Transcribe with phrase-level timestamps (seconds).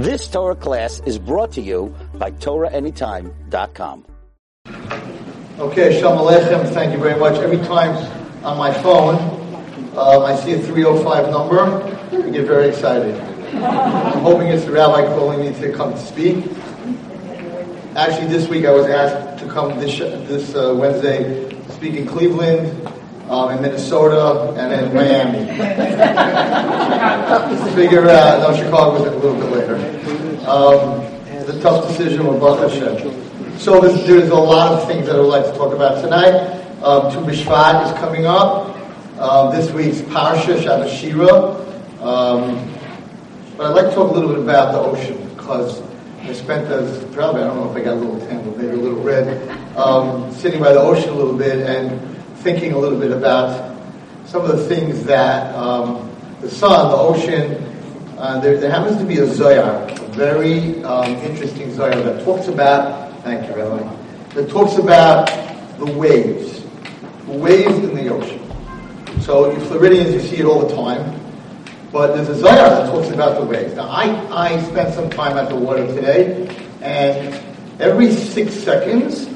[0.00, 4.06] This Torah class is brought to you by TorahAnytime.com.
[5.58, 7.34] Okay, Shalom Aleichem, thank you very much.
[7.34, 7.94] Every time
[8.42, 9.16] on my phone
[9.98, 11.60] um, I see a 305 number,
[12.12, 13.14] I get very excited.
[13.56, 16.46] I'm hoping it's the rabbi calling me to come to speak.
[17.94, 22.72] Actually, this week I was asked to come this, this uh, Wednesday speak in Cleveland,
[23.30, 25.46] um, in Minnesota, and in Miami.
[27.76, 29.76] Figure out, no, Chicago was a little bit later.
[30.50, 32.72] Um, it's a tough decision with Baruch.
[33.60, 36.34] So there's, there's, a lot of things that I would like to talk about tonight.
[36.82, 38.76] Um, Tu B'Shvat is coming up.
[39.20, 40.90] Um, this week's Parsha, Shabbat
[42.02, 42.68] Um,
[43.56, 45.80] but I'd like to talk a little bit about the ocean because
[46.22, 48.76] I spent, a, probably, I don't know if I got a little tan, maybe a
[48.76, 52.09] little red, um, sitting by the ocean a little bit and
[52.40, 53.76] thinking a little bit about
[54.24, 57.62] some of the things that um, the sun, the ocean,
[58.16, 62.48] uh, there, there, happens to be a Zohar, a very um, interesting Zohar that talks
[62.48, 63.96] about, thank you, Rabbi,
[64.34, 65.26] that talks about
[65.78, 66.62] the waves,
[67.26, 68.40] the waves in the ocean.
[69.20, 71.20] So you Floridians, you see it all the time.
[71.92, 73.74] But there's a Zohar that talks about the waves.
[73.74, 76.48] Now, I, I spent some time at the water today,
[76.80, 77.34] and
[77.80, 79.28] every six seconds,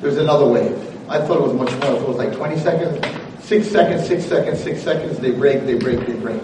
[0.00, 0.87] there's another wave.
[1.08, 2.00] I thought it was much more.
[2.00, 3.44] It was like 20 seconds.
[3.44, 5.18] Six seconds, six seconds, six seconds.
[5.18, 6.42] They break, they break, they break.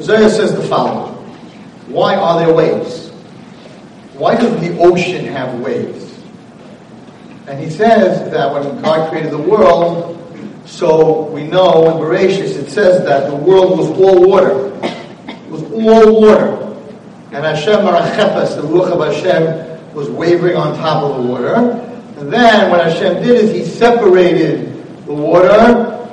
[0.00, 1.14] Zohar says the following.
[1.86, 3.08] Why are there waves?
[4.14, 6.20] Why does the ocean have waves?
[7.46, 10.14] And he says that when God created the world,
[10.66, 14.74] so we know in Bereshit it says that the world was all water.
[15.28, 16.64] It was all water.
[17.32, 21.87] And Hashem Marachefas, the Ruach of Hashem, was wavering on top of the water.
[22.18, 25.48] And then what Hashem did is He separated the water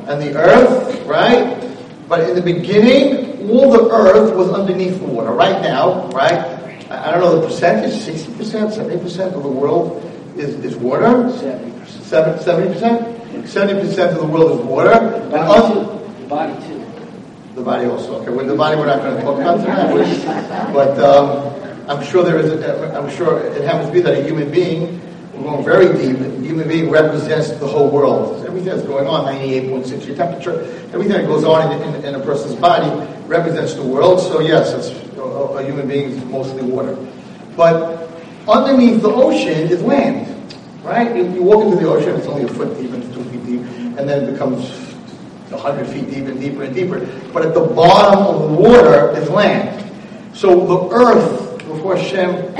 [0.07, 1.61] and the earth, right?
[2.07, 5.31] But in the beginning, all the earth was underneath the water.
[5.31, 6.55] Right now, right?
[6.91, 10.03] I don't know the percentage, 60%, 70% of the world
[10.37, 11.05] is, is water?
[11.05, 12.37] 70%.
[12.37, 13.15] 70%?
[13.43, 14.93] 70% of the world is water.
[15.29, 16.21] The body, too.
[16.21, 16.85] The body too.
[17.55, 18.21] The body also.
[18.21, 20.71] Okay, well, the body we're not going to talk about tonight.
[20.73, 22.51] But um, I'm sure there is.
[22.51, 25.01] A, I'm sure it happens to be that a human being
[25.35, 26.19] we're going very deep.
[26.19, 28.45] A human being represents the whole world.
[28.45, 30.61] Everything that's going on, 98.6 your temperature,
[30.93, 32.89] everything that goes on in, in, in, a person's body
[33.27, 34.21] represents the world.
[34.21, 36.95] So yes, it's, a, a human being is mostly water.
[37.57, 38.09] But
[38.47, 41.13] underneath the ocean is land, right?
[41.15, 43.61] You, you walk into the ocean, it's only a foot deep and two feet deep,
[43.97, 44.69] and then it becomes
[45.49, 46.99] 100 feet deep and deeper and deeper.
[47.33, 49.81] But at the bottom of the water is land.
[50.33, 52.55] So the earth, before Hashem,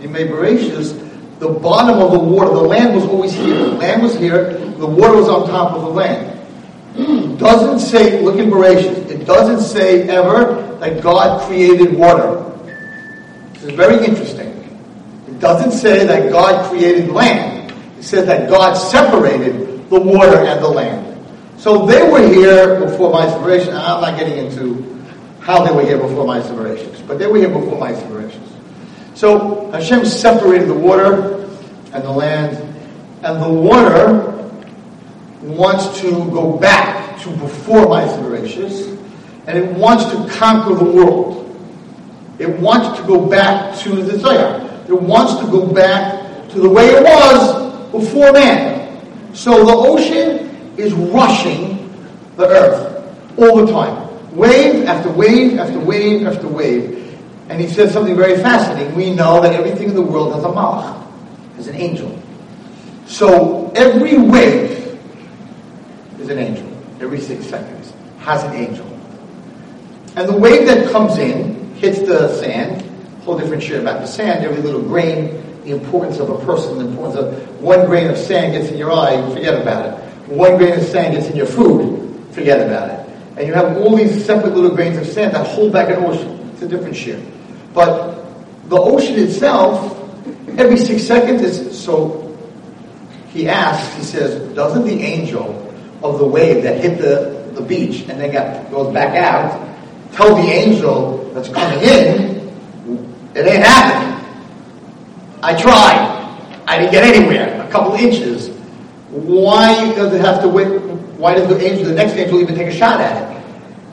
[0.00, 1.07] you made Bereshit,
[1.38, 3.56] the bottom of the water, the land was always here.
[3.56, 7.38] The land was here, the water was on top of the land.
[7.38, 12.44] doesn't say, look in Bereshit, it doesn't say ever that God created water.
[13.54, 14.48] This is very interesting.
[15.28, 17.72] It doesn't say that God created land.
[17.98, 21.04] It says that God separated the water and the land.
[21.58, 23.74] So they were here before my separation.
[23.74, 24.84] I'm not getting into
[25.40, 28.47] how they were here before my separations, but they were here before my separations.
[29.18, 31.42] So Hashem separated the water
[31.92, 32.56] and the land,
[33.24, 34.30] and the water
[35.42, 38.96] wants to go back to before my separations,
[39.48, 41.44] and it wants to conquer the world.
[42.38, 44.60] It wants to go back to the Zohar.
[44.86, 49.34] It wants to go back to the way it was before man.
[49.34, 51.92] So the ocean is rushing
[52.36, 54.36] the earth all the time.
[54.36, 57.07] Wave after wave after wave after wave.
[57.48, 58.94] And he says something very fascinating.
[58.94, 61.06] We know that everything in the world has a malach,
[61.56, 62.20] has an angel.
[63.06, 64.98] So every wave
[66.18, 66.66] is an angel.
[67.00, 68.86] Every six seconds has an angel.
[70.16, 72.82] And the wave that comes in hits the sand,
[73.22, 76.86] whole different shit about the sand, every little grain, the importance of a person, the
[76.86, 80.28] importance of one grain of sand gets in your eye, forget about it.
[80.28, 83.08] One grain of sand gets in your food, forget about it.
[83.38, 86.50] And you have all these separate little grains of sand that hold back an ocean.
[86.52, 87.22] It's a different shit.
[87.74, 88.24] But
[88.68, 89.96] the ocean itself,
[90.58, 92.24] every six seconds is so.
[93.28, 95.64] He asks, he says, doesn't the angel
[96.02, 99.68] of the wave that hit the, the beach and then got, goes back out
[100.12, 102.48] tell the angel that's coming in,
[103.34, 104.24] it ain't happening.
[105.42, 106.64] I tried.
[106.66, 107.64] I didn't get anywhere.
[107.64, 108.48] A couple inches.
[109.10, 110.66] Why does it have to wait?
[111.18, 113.44] Why does the angel, the next angel, even take a shot at it?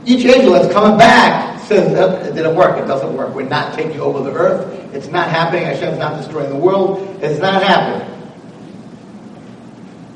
[0.05, 2.77] Each angel that's coming back says it didn't work.
[2.77, 3.33] It doesn't work.
[3.35, 4.93] We're not taking over the earth.
[4.93, 5.63] It's not happening.
[5.65, 6.99] Hashem's not destroying the world.
[7.21, 8.11] It's not happening.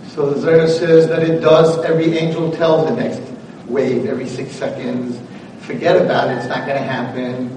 [0.10, 1.84] So the Zohar says that it does.
[1.86, 3.22] Every angel tells the next
[3.68, 5.20] wave every six seconds.
[5.62, 6.38] Forget about it.
[6.38, 7.56] It's not going to happen.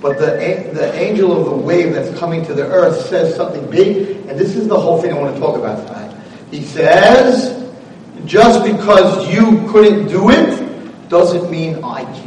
[0.00, 4.28] But the, the angel of the wave that's coming to the earth says something big,
[4.28, 6.14] and this is the whole thing I want to talk about tonight.
[6.50, 7.72] He says,
[8.26, 12.23] just because you couldn't do it doesn't mean I can't.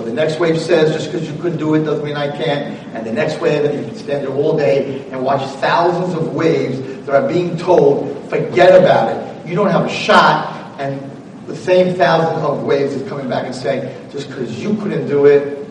[0.00, 2.74] So the next wave says, just because you couldn't do it doesn't mean I can't.
[2.94, 6.34] And the next wave, and you can stand there all day and watch thousands of
[6.34, 9.46] waves that are being told, forget about it.
[9.46, 10.80] You don't have a shot.
[10.80, 10.98] And
[11.46, 15.26] the same thousand of waves is coming back and saying, just because you couldn't do
[15.26, 15.68] it,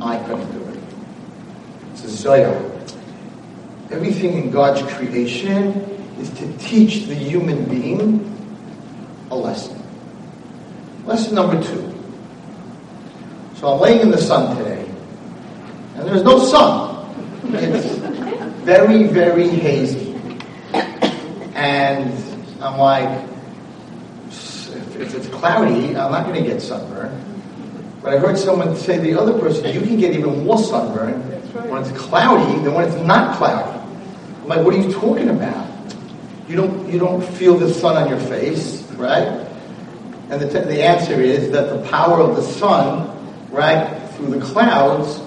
[0.00, 0.80] I couldn't do it.
[1.92, 2.54] It's a Zohar.
[3.90, 5.78] Everything in God's creation
[6.18, 8.24] is to teach the human being
[9.30, 9.78] a lesson.
[11.04, 11.92] Lesson number two.
[13.62, 14.84] So I'm laying in the sun today,
[15.94, 17.06] and there's no sun.
[17.44, 17.94] It's
[18.64, 20.16] very, very hazy.
[21.54, 22.12] And
[22.60, 23.24] I'm like,
[24.26, 27.16] if it's cloudy, I'm not going to get sunburned.
[28.02, 31.22] But I heard someone say the other person, you can get even more sunburn
[31.70, 33.78] when it's cloudy than when it's not cloudy.
[34.42, 35.70] I'm like, what are you talking about?
[36.48, 39.46] You don't, you don't feel the sun on your face, right?
[40.30, 43.11] And the, t- the answer is that the power of the sun,
[43.52, 45.20] right, through the clouds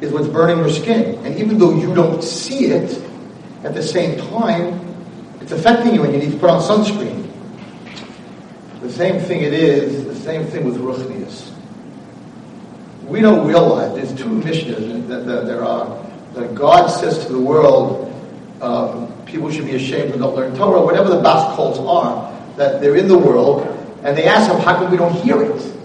[0.00, 1.24] is what's burning your skin.
[1.26, 3.02] And even though you don't see it,
[3.64, 4.80] at the same time,
[5.40, 7.28] it's affecting you and you need to put on sunscreen.
[8.80, 11.52] The same thing it is, the same thing with Ruchnius
[13.06, 16.04] we don't realize there's two missions that, that, there are
[16.34, 18.12] that God says to the world,
[18.60, 22.80] um, people should be ashamed to not learn Torah, whatever the bas calls are, that
[22.80, 23.62] they're in the world,
[24.02, 25.75] and they ask him, how come we don't hear it?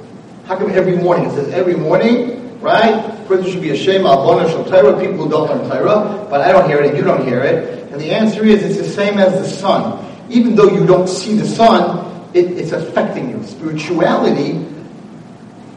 [0.51, 1.29] How come every morning?
[1.29, 3.25] It says every morning, right?
[3.25, 6.81] Christians should be ashamed of Torah, people who don't learn Torah, but I don't hear
[6.81, 7.89] it you don't hear it.
[7.89, 10.13] And the answer is it's the same as the sun.
[10.29, 13.41] Even though you don't see the sun, it, it's affecting you.
[13.47, 14.67] Spirituality,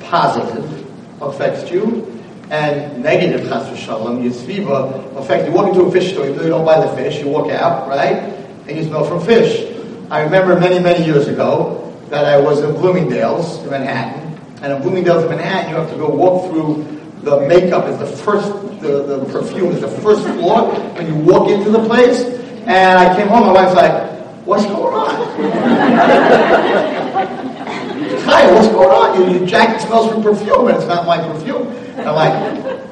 [0.01, 0.85] positive,
[1.23, 5.55] affects you, and negative chas v'shalom, yisviva, affects you.
[5.55, 7.89] walk into a fish store, even though you don't buy the fish, you walk out,
[7.89, 8.17] right,
[8.67, 9.73] and you smell from fish.
[10.11, 14.24] I remember many, many years ago that I was in Bloomingdale's in Manhattan,
[14.63, 18.07] and in Bloomingdale's in Manhattan, you have to go walk through the makeup is the
[18.07, 22.21] first, the, the perfume is the first floor when you walk into the place.
[22.67, 25.11] And I came home, my wife's like, what's going on?
[28.25, 29.33] Hi, what's going on?
[29.33, 31.69] Your, jacket smells from perfume, and it's not my perfume.
[31.99, 32.33] And I'm like,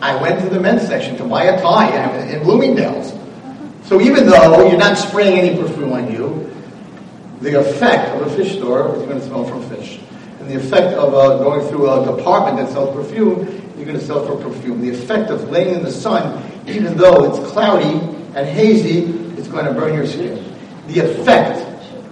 [0.03, 3.15] I went to the men's section to buy a tie in Bloomingdale's.
[3.85, 6.51] So even though you're not spraying any perfume on you,
[7.41, 10.02] the effect of a fish store is going to smell from fish.
[10.43, 13.47] And the effect of uh, going through a department that sells perfume,
[13.77, 14.81] you're going to sell for perfume.
[14.81, 18.01] The effect of laying in the sun, even though it's cloudy
[18.35, 19.05] and hazy,
[19.39, 20.45] it's going to burn your skin.
[20.89, 21.61] The effect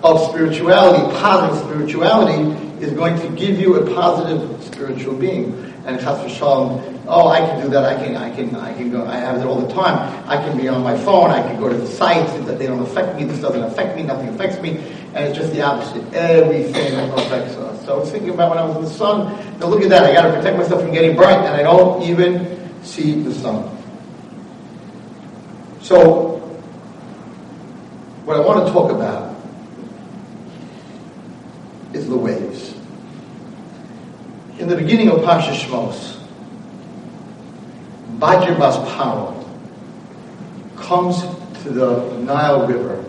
[0.04, 5.52] of spirituality, positive spirituality, is going to give you a positive spiritual being.
[5.84, 7.84] And chas v'shalom, oh, I can do that.
[7.84, 9.04] I can, I can, I can go.
[9.06, 9.98] I have it all the time.
[10.28, 11.30] I can be on my phone.
[11.32, 13.24] I can go to the sites that they don't affect me.
[13.24, 14.04] This doesn't affect me.
[14.04, 14.78] Nothing affects me.
[15.14, 16.04] And it's just the opposite.
[16.14, 17.79] Everything affects us.
[17.90, 19.58] So I was thinking about when I was in the sun.
[19.58, 20.04] Now look at that.
[20.04, 23.68] I got to protect myself from getting burnt, and I don't even see the sun.
[25.80, 26.36] So,
[28.24, 29.34] what I want to talk about
[31.92, 32.76] is the waves.
[34.60, 36.16] In the beginning of Pasha Shmos,
[38.20, 39.34] Bajibas Paro
[40.76, 41.22] comes
[41.64, 43.04] to the Nile River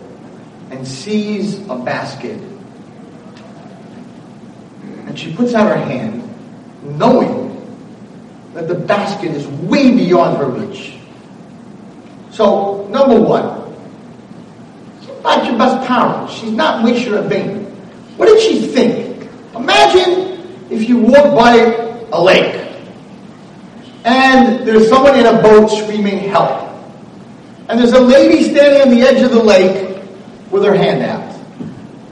[0.72, 2.51] and sees a basket.
[5.12, 6.26] And she puts out her hand,
[6.96, 7.50] knowing
[8.54, 10.94] that the basket is way beyond her reach.
[12.30, 13.44] So, number one,
[15.22, 17.62] Bajibas Paro, she's not Moshe Rabbeinu.
[18.16, 19.28] What did she think?
[19.54, 21.56] Imagine if you walk by
[22.10, 22.74] a lake
[24.06, 26.72] and there's someone in a boat screaming help.
[27.68, 30.02] And there's a lady standing on the edge of the lake
[30.50, 31.38] with her hand out.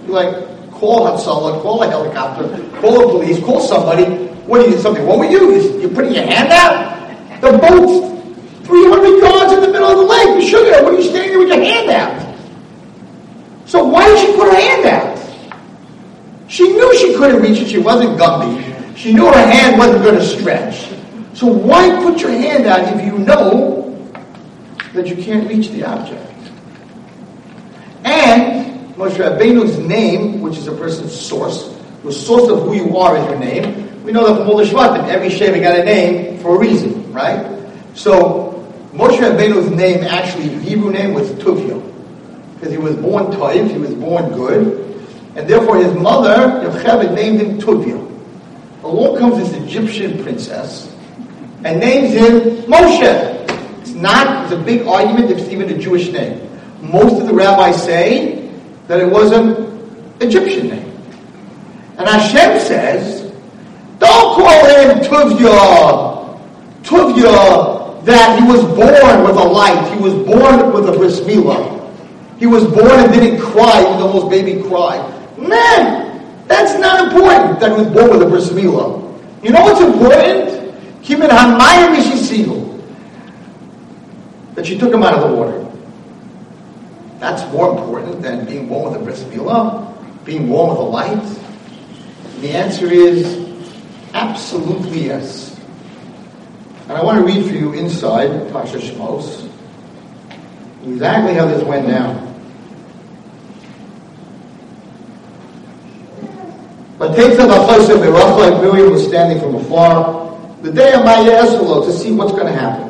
[0.04, 0.49] You're like,
[0.80, 2.48] call Hatzalah, call a helicopter,
[2.80, 4.04] call the police, call somebody.
[4.48, 5.80] What do you, something What with you?
[5.80, 7.40] You're putting your hand out?
[7.42, 10.42] The boat's 300 yards in the middle of the lake.
[10.42, 12.36] You sugar, what are you standing there with your hand out?
[13.66, 15.10] So why did she put her hand out?
[16.48, 17.68] She knew she couldn't reach it.
[17.68, 18.96] She wasn't Gumby.
[18.96, 20.90] She knew her hand wasn't going to stretch.
[21.34, 24.12] So why put your hand out if you know
[24.94, 26.26] that you can't reach the object?
[28.04, 28.59] And
[29.00, 33.24] Moshe Rabbeinu's name, which is a person's source, the source of who you are is
[33.24, 34.04] your name.
[34.04, 37.10] We know that from all the Shvatim, every Sheva got a name for a reason,
[37.10, 37.72] right?
[37.94, 41.80] So Moshe Rabbeinu's name, actually, Hebrew name was Tuvia.
[42.54, 44.94] Because he was born Toiv, he was born good.
[45.34, 46.36] And therefore his mother,
[46.68, 48.06] Yocheved, named him Tuvia.
[48.84, 50.94] Along comes this Egyptian princess,
[51.64, 53.80] and names him Moshe.
[53.80, 56.46] It's not, it's a big argument it's even a Jewish name.
[56.82, 58.39] Most of the rabbis say
[58.90, 59.54] that it was an
[60.20, 60.92] Egyptian name.
[61.96, 63.30] And Hashem says,
[64.00, 66.40] don't call him Tuvya,
[66.82, 69.94] Tuvya, that he was born with a light.
[69.94, 71.78] He was born with a bris milah.
[72.40, 75.38] He was born and didn't cry even though his baby cried.
[75.38, 78.98] Man, that's not important that he was born with a bris milah.
[79.44, 80.74] You know what's important?
[81.04, 81.94] Kimin hamayim.
[84.56, 85.69] That she took him out of the water.
[87.20, 91.22] That's more important than being born with a bris milah, being born with a light.
[92.24, 93.46] And the answer is
[94.14, 95.60] absolutely yes.
[96.88, 99.48] And I want to read for you inside Pasha Shmos
[100.84, 102.26] exactly how this went down.
[106.98, 111.04] But takes them a place of like Miriam was standing from afar, the day of
[111.04, 112.88] Maya to see what's going to happen.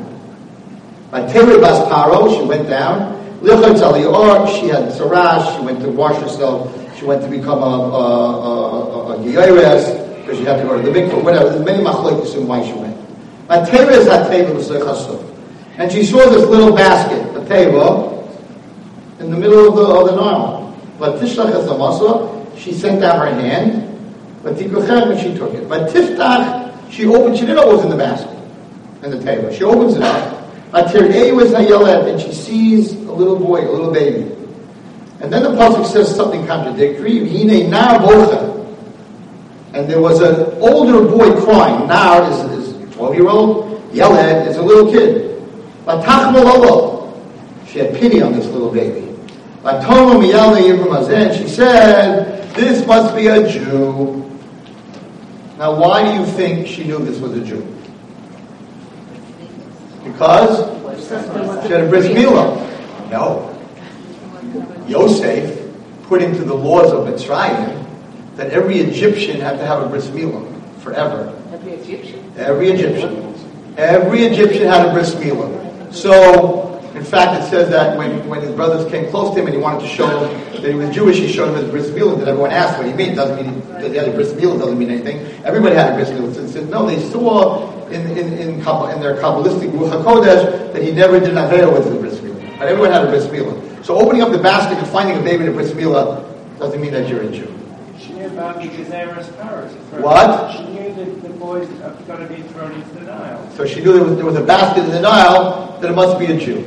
[1.10, 3.19] By Terry Bas Paro, she went down.
[3.40, 7.64] Lichatz Alior, she had Sarash, she went to wash herself, she went to become a,
[7.64, 11.48] a, a, a, because she had to go to the mikvah, whatever.
[11.48, 12.96] There's many machlokes in why she went.
[13.48, 14.60] By Terry is that table,
[15.78, 18.10] and she saw this little basket, a table,
[19.18, 20.76] in the middle of the, of the Nile.
[20.98, 25.66] But Tishlach she sent out her hand, but Tikkuchem, and she took it.
[25.66, 28.38] But Tiftach, she opened, she didn't know what was in the basket,
[29.02, 29.50] in the table.
[29.50, 30.36] She opens it up.
[30.72, 34.36] Atir was Hayelet, and she sees a little boy, a little baby.
[35.20, 37.28] And then the Pasuk says something contradictory.
[37.28, 38.56] Hine na bocha.
[39.74, 41.86] And there was an older boy crying.
[41.86, 43.70] Now is, is 12 year old.
[43.92, 45.30] Yeled is a little kid.
[47.66, 49.06] She had pity on this little baby.
[51.36, 54.30] She said, This must be a Jew.
[55.58, 57.60] Now, why do you think she knew this was a Jew?
[60.04, 60.64] Because
[61.66, 62.69] she had a bris milah.
[63.10, 63.56] No.
[64.86, 65.68] Yosef
[66.04, 67.86] put into the laws of Mitzrayim
[68.36, 70.46] that every Egyptian had to have a bris milah
[70.80, 71.36] forever.
[71.52, 72.32] Every Egyptian?
[72.36, 73.34] Every Egyptian.
[73.76, 75.92] Every Egyptian had a bris milah.
[75.92, 79.54] So, in fact, it says that when, when his brothers came close to him and
[79.54, 82.18] he wanted to show them that he was Jewish, he showed them his bris milah.
[82.18, 83.14] That everyone asked what he mean.
[83.14, 84.58] Doesn't mean that he had a bris milah.
[84.58, 85.18] Doesn't mean anything.
[85.44, 86.34] Everybody had a bris milah.
[86.34, 86.86] So said no.
[86.86, 91.36] They saw in in in, in their kabbalistic ruach hakodesh that he never did an
[91.36, 92.29] avera with his bris milah.
[92.60, 93.86] But everyone had a bris milah.
[93.86, 96.22] So opening up the basket and finding a baby in a bris milah
[96.58, 97.50] doesn't mean that you're a Jew.
[97.98, 99.72] She knew about the Gezerah's powers.
[99.92, 100.54] What?
[100.54, 103.50] She knew that the boys are going to be thrown into the Nile.
[103.52, 106.18] So she knew there was, there was a basket in the Nile, that it must
[106.18, 106.62] be a Jew.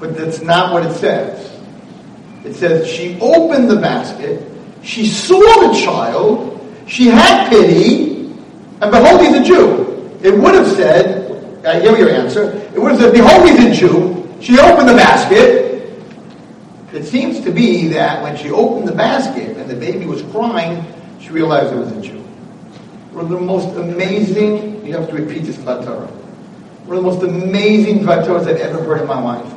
[0.00, 1.56] But that's not what it says.
[2.44, 4.50] It says she opened the basket,
[4.82, 8.32] she saw the child, she had pity,
[8.80, 10.10] and behold, he's a Jew.
[10.24, 13.72] It would have said, I give your answer, it would have said, behold, he's a
[13.72, 14.19] Jew.
[14.40, 15.70] She opened the basket,
[16.92, 20.84] it seems to be that when she opened the basket and the baby was crying,
[21.20, 22.20] she realized it was a Jew.
[23.12, 26.06] One of the most amazing, you have to repeat this Torah.
[26.86, 29.52] One of the most amazing Torahs I've ever heard in my life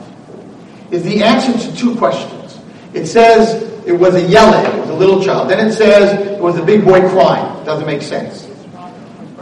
[0.92, 2.60] is the answer to two questions.
[2.94, 5.50] It says it was a yelling, it was a little child.
[5.50, 7.66] Then it says it was a big boy crying.
[7.66, 8.48] Doesn't make sense.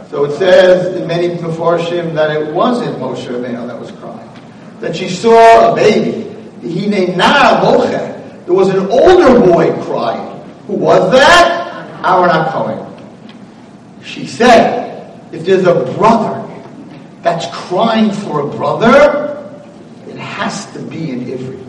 [0.08, 4.01] So it says in many Mefarshim that it wasn't Moshe Rabbeinu that was crying.
[4.82, 6.22] That she saw a baby
[6.62, 7.60] he named Na
[8.46, 10.40] there was an older boy crying.
[10.66, 12.04] Who was that?
[12.04, 12.88] Aaron Cohen.
[14.04, 16.38] She said, if there's a brother
[17.22, 19.62] that's crying for a brother,
[20.08, 21.60] it has to be an Ivri.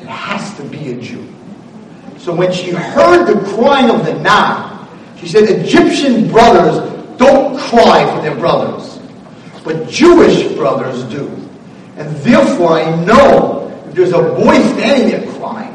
[0.00, 1.26] It has to be a Jew.
[2.18, 4.86] So when she heard the crying of the Nah,
[5.18, 8.98] she said, Egyptian brothers don't cry for their brothers,
[9.62, 11.43] but Jewish brothers do.
[11.96, 15.70] And therefore I know if there's a boy standing there crying,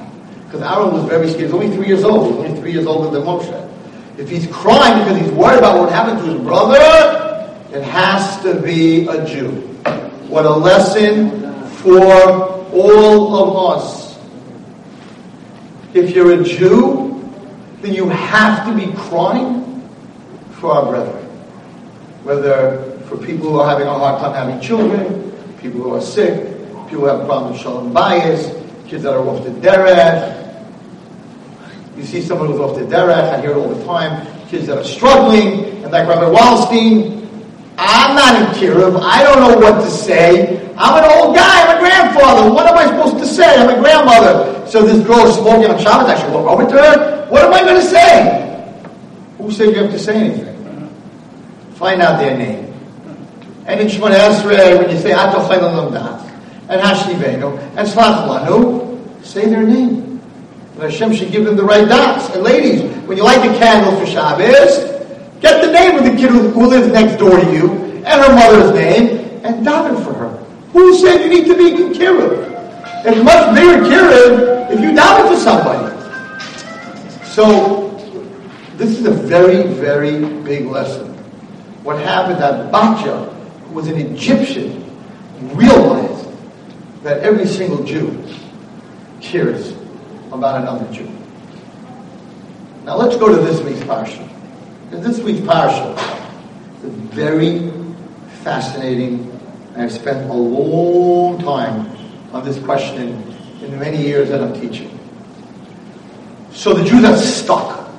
[0.45, 3.09] because Aaron was very scared, he's only three years old, he's only three years older
[3.09, 3.69] than Moshe.
[4.17, 6.77] If he's crying because he's worried about what happened to his brother,
[7.71, 9.51] it has to be a Jew.
[10.27, 12.03] What a lesson for
[12.73, 14.19] all of us.
[15.93, 17.31] If you're a Jew,
[17.81, 19.89] then you have to be crying
[20.59, 21.25] for our brethren.
[22.23, 25.28] Whether for people who are having a hard time having children,
[25.61, 26.43] people who are sick,
[26.87, 28.47] people who have problems shalom bayis,
[28.87, 30.37] kids that are off the derech.
[31.97, 34.77] You see someone who's off the derech, I hear it all the time, kids that
[34.77, 37.27] are struggling, and like Rabbi Wallstein,
[37.77, 40.57] I'm not in Kiruv, I don't know what to say.
[40.77, 43.55] I'm an old guy, I'm a grandfather, what am I supposed to say?
[43.57, 44.65] I'm a grandmother.
[44.67, 47.29] So this girl is smoking on Shabbos, I should walk over to uh, her.
[47.29, 48.65] What am I going to say?
[49.37, 50.49] Who said you have to say anything?
[51.75, 52.68] Find out their name.
[53.65, 56.25] And in Shemona Esrei, when you say Ato Chaylan Das,
[56.69, 60.21] and Hashivenu, and Slach Lanu, say their name.
[60.73, 62.33] And Hashem should give them the right dots.
[62.35, 64.77] And ladies, when you light the candle for Shabbos,
[65.41, 67.71] get the name of the kid who, lives next door to you,
[68.05, 70.29] and her mother's name, and daven for her.
[70.73, 72.47] Who said you need to be Kiruv?
[73.05, 75.89] It's much bigger Kiruv if you daven for somebody.
[77.25, 77.89] So,
[78.77, 81.07] this is a very, very big lesson.
[81.83, 82.39] What happened
[82.71, 83.38] Batya, who
[83.71, 84.85] was an Egyptian,
[85.55, 86.27] realized
[87.03, 88.23] that every single Jew
[89.21, 89.73] cares
[90.31, 91.09] about another Jew.
[92.85, 94.27] Now let's go to this week's parsha.
[94.89, 95.95] This week's parsha
[96.83, 97.71] is very
[98.43, 99.29] fascinating,
[99.75, 101.89] I've spent a long time
[102.33, 103.21] on this question
[103.61, 104.97] in the many years that I'm teaching.
[106.51, 107.89] So the Jews are stuck.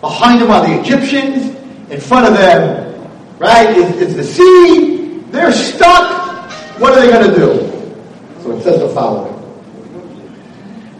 [0.00, 1.56] Behind them are the Egyptians.
[1.90, 4.97] In front of them, right, is, is the sea.
[5.30, 6.50] They're stuck.
[6.80, 8.42] What are they going to do?
[8.42, 9.34] So it says the following.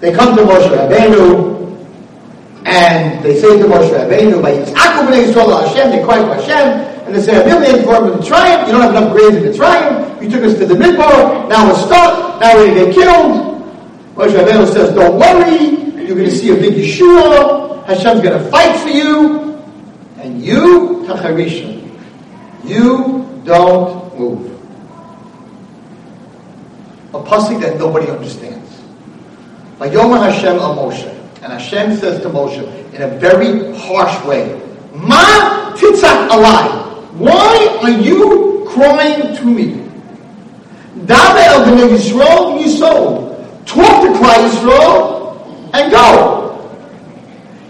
[0.00, 1.56] They come to Moshe Rabbeinu,
[2.66, 7.06] and they say to Moshe Rabbeinu, by Yitzhaku b'nei Yisrael Hashem, they cry to Hashem,
[7.06, 10.44] and they say, Abimelech for Mitzrayim, you don't have enough grains in Mitzrayim, you took
[10.44, 13.62] us to the Midbar, now we're stuck, now we're going to get killed.
[14.14, 17.84] Moshe Rabbeinu says, don't worry, you're going to see a big Yeshua.
[17.86, 19.58] Hashem's going to fight for you.
[20.18, 21.80] And you, Tacharisha,
[22.64, 24.54] you don't move.
[27.14, 28.82] A pasuk that nobody understands.
[29.78, 31.14] Vayomer Hashem al Moshe.
[31.42, 34.60] And Hashem says to Moshe in a very harsh way,
[34.94, 36.88] Ma titzak alai.
[37.14, 39.84] Why are you crying to me?
[41.06, 43.64] Dave el b'nei Yisrael Yisrael.
[43.64, 46.44] Talk to Klal Yisrael and go.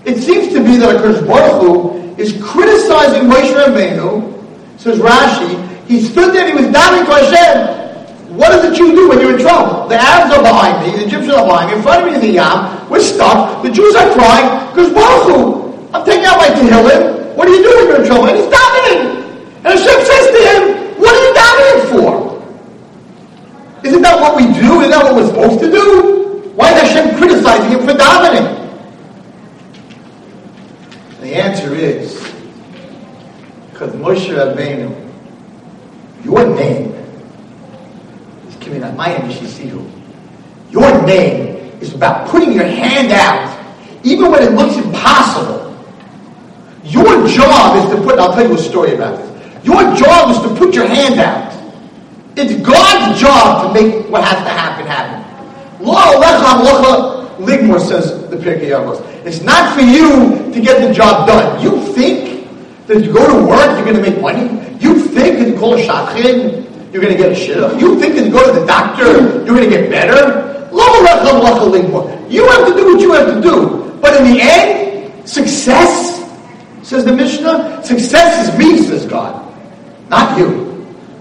[0.04, 6.02] It seems to be that a Baruch Hu is criticizing Moshe Rabbeinu, says Rashi, he
[6.02, 8.36] stood there he was davening to Hashem.
[8.36, 9.88] What does the Jew do when you're in trouble?
[9.88, 12.20] The Arabs are behind me, the Egyptians are behind me, in front of me is
[12.20, 17.34] the Yam, we're stuck, the Jews are crying, because Baruch I'm taking out my Tehillim,
[17.34, 18.28] what are you doing when you're in trouble?
[18.28, 19.00] And he's davening.
[19.64, 22.28] And Hashem says to him, what are you davening for?
[23.86, 24.80] Isn't that what we do?
[24.80, 26.52] Isn't that what we're supposed to do?
[26.54, 28.56] Why is Hashem criticizing him for davening?
[31.20, 32.14] The answer is
[33.72, 35.07] because Moshe Rabbeinu,
[36.24, 36.92] your name
[38.48, 38.96] is Kiminat
[39.30, 39.88] Shisihu.
[40.70, 43.54] Your name is about putting your hand out,
[44.04, 45.64] even when it looks impossible.
[46.84, 49.66] Your job is to put, I'll tell you a story about this.
[49.66, 51.54] Your job is to put your hand out.
[52.36, 55.24] It's God's job to make what has to happen happen.
[57.38, 59.00] Ligmor says the Pirkei Avos.
[59.24, 61.62] It's not for you to get the job done.
[61.62, 62.48] You think
[62.86, 64.67] that you go to work, you're going to make money.
[64.80, 67.80] You think you call a shadchan, you're going to get a shidduch.
[67.80, 69.04] You think you go to the doctor,
[69.44, 70.68] you're going to get better.
[70.70, 73.98] You have to do what you have to do.
[74.00, 76.22] But in the end, success,
[76.82, 79.44] says the Mishnah, success is me, says God.
[80.08, 80.66] Not you.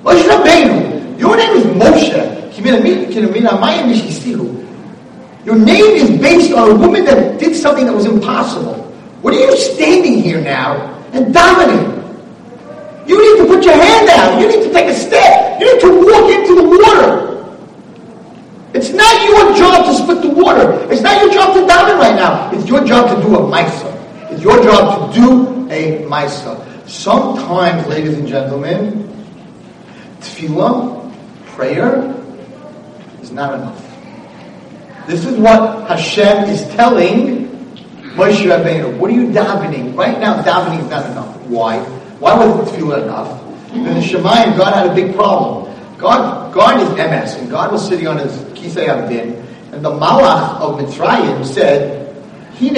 [0.05, 2.37] Your name is Moshe.
[5.45, 8.75] Your name is based on a woman that did something that was impossible.
[9.21, 10.77] What are you standing here now
[11.13, 12.03] and dominating?
[13.07, 14.39] You need to put your hand out.
[14.41, 15.59] You need to take a step.
[15.59, 17.27] You need to walk into the water.
[18.73, 20.91] It's not your job to split the water.
[20.91, 22.51] It's not your job to dominate right now.
[22.51, 24.31] It's your job to do a maisa.
[24.31, 26.63] It's your job to do a maisa.
[26.87, 29.07] Sometimes, ladies and gentlemen,
[30.19, 31.11] tefillah,
[31.55, 32.13] prayer,
[33.21, 33.83] is not enough.
[35.07, 37.47] This is what Hashem is telling
[38.15, 38.97] Moshe Rabbeinu.
[38.97, 39.95] What are you davening?
[39.97, 41.35] Right now, davening is not enough.
[41.47, 41.79] Why?
[42.19, 43.43] Why wasn't tefillah enough?
[43.73, 45.73] In the Shemayim, God had a big problem.
[45.97, 50.60] God, God is MS, and God was sitting on his kisei avdin, and the Malach
[50.62, 52.08] of Mitzrayim said,
[52.60, 52.73] the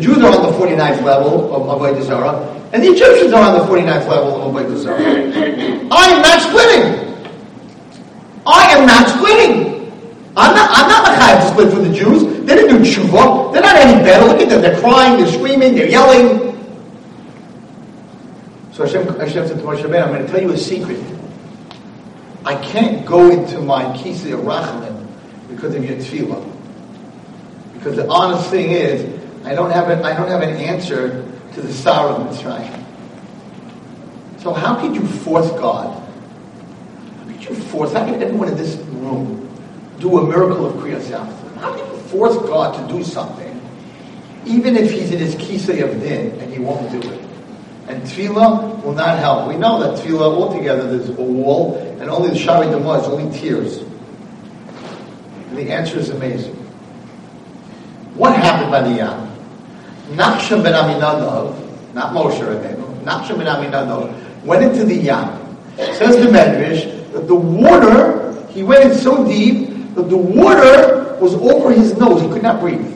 [0.00, 4.06] Jews are on the 49th level of Avodah and the Egyptians are on the 49th
[4.06, 5.88] level of Avodah.
[5.90, 7.08] I am not splitting.
[8.46, 9.92] I am not splitting.
[10.36, 12.22] I'm not, I'm not Machayev to split for the Jews.
[12.46, 13.52] They didn't do tshuva.
[13.52, 14.24] They're not any better.
[14.24, 14.62] Look at them.
[14.62, 16.47] They're crying, they're screaming, they're yelling.
[18.78, 21.04] So Hashem, Hashem said to Moshe Rabbeinu, I'm going to tell you a secret.
[22.44, 25.04] I can't go into my Kisei of Rachamim
[25.48, 26.56] because of your tefillah.
[27.72, 29.02] Because the honest thing is,
[29.44, 32.84] I don't have, a, I don't have an answer to the sorrow of Mitzrayim.
[34.38, 36.00] So how could you force God
[37.18, 39.50] How could you force, how can everyone in this room
[39.98, 41.10] do a miracle of Kriyas
[41.56, 43.60] How can you force God to do something,
[44.46, 47.27] even if he's in his kisei of din and he won't do it?
[47.88, 49.48] And tefillah will not help.
[49.48, 53.38] We know that tefillah altogether there's a wall, and only the Shari Dama is only
[53.38, 53.78] tears.
[53.78, 56.54] And the answer is amazing.
[58.14, 59.26] What happened by the Yam?
[60.10, 65.56] Nachshon ben Aminadab, not Moshe Rabbeinu, Nachshon ben Aminadab went into the Yam.
[65.76, 71.34] Says the Medrash that the water, he went in so deep that the water was
[71.34, 72.20] over his nose.
[72.20, 72.86] He could not breathe.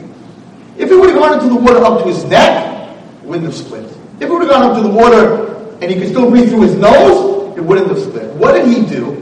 [0.77, 3.55] If he would have gone into the water up to his neck, it wouldn't have
[3.55, 3.89] split.
[4.23, 6.61] If he would have gone up to the water and he could still breathe through
[6.61, 8.33] his nose, it wouldn't have split.
[8.35, 9.19] What did he do?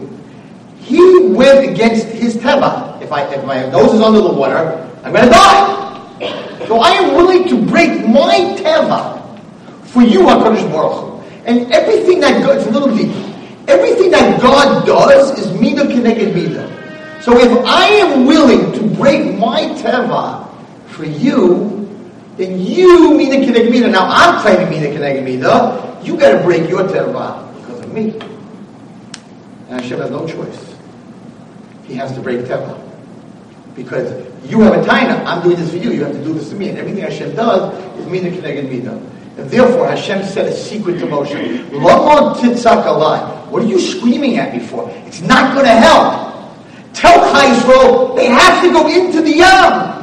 [0.77, 3.01] He went against his teva.
[3.01, 6.67] If, I, if my nose is under the water, I'm going to die.
[6.67, 9.39] So I am willing to break my teva
[9.87, 11.25] for you, HaKadosh Baruch.
[11.45, 13.09] And everything that God, it's a little deep.
[13.67, 17.23] Everything that God does is mida keneged mida.
[17.23, 20.47] So if I am willing to break my teva
[20.89, 21.80] for you,
[22.37, 23.87] then you mida keneged mida.
[23.89, 25.99] Now I'm claiming mida keneged mida.
[26.03, 28.11] You got to break your teva because of me.
[29.69, 30.75] And Hashem has no choice.
[31.85, 32.79] He has to break teva.
[33.75, 36.49] Because you have a taina, I'm doing this for you, you have to do this
[36.49, 36.69] to me.
[36.69, 38.91] And everything Hashem does is mina mida.
[39.37, 41.69] And therefore Hashem said a secret to Moshe.
[43.49, 44.89] What are you screaming at me for?
[45.05, 46.31] It's not going to help.
[46.93, 50.00] Tell Chai they have to go into the Yam.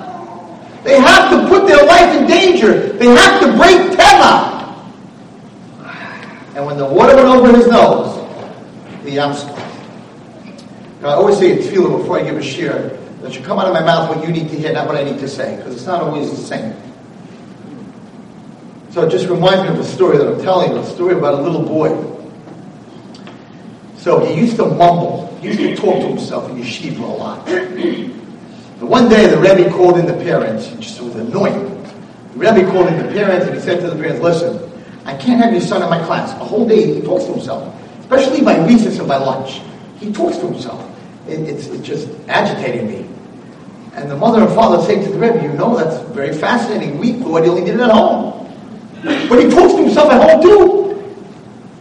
[0.89, 2.95] They have to put their life in danger.
[2.95, 4.75] They have to break teva.
[6.57, 8.17] And when the water went over his nose,
[9.05, 9.33] the Yam
[11.03, 13.75] I always say in tefillah before I give a shiur that should come out of
[13.75, 15.85] my mouth what you need to hear, not what I need to say, because it's
[15.85, 16.75] not always the same.
[18.89, 21.43] So it just reminds me of a story that I'm telling a story about a
[21.43, 21.91] little boy.
[23.99, 28.18] So he used to mumble, he used to talk to himself in yeshiva a lot.
[28.81, 31.83] But one day the Rebbe called in the parents, and just was annoying.
[32.33, 34.71] The Rebbe called in the parents and he said to the parents, listen,
[35.05, 36.33] I can't have your son in my class.
[36.33, 39.61] A whole day he talks to himself, especially by recess and by lunch.
[39.99, 40.85] He talks to himself.
[41.27, 43.09] It, it's, it's just agitating me.
[43.95, 46.99] And the mother and father say to the Rebbe, you know, that's very fascinating.
[46.99, 48.47] We thought he only did it at home.
[49.03, 51.15] But he talks to himself at home too.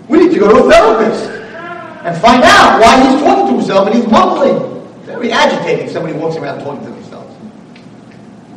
[0.08, 1.30] We need to go to a therapist
[2.06, 4.77] and find out why he's talking to himself and he's mumbling.
[5.18, 5.88] Very agitating.
[5.88, 7.36] If somebody walks around talking to themselves.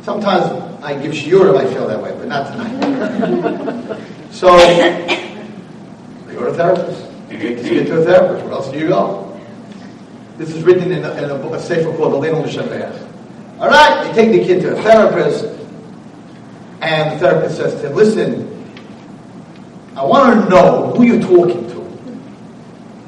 [0.03, 0.45] Sometimes
[0.83, 3.97] I give shiurim, I feel that way, but not tonight.
[4.31, 4.55] so,
[6.27, 7.11] you go to a therapist.
[7.31, 8.45] You this kid to a therapist.
[8.45, 9.39] Where else do you go?
[10.37, 13.59] This is written in a, in a, book, a sefer called the Leil L'Shabeach.
[13.59, 15.45] All right, you take the kid to a therapist,
[16.81, 18.47] and the therapist says to him, listen,
[19.95, 21.81] I want to know who you're talking to.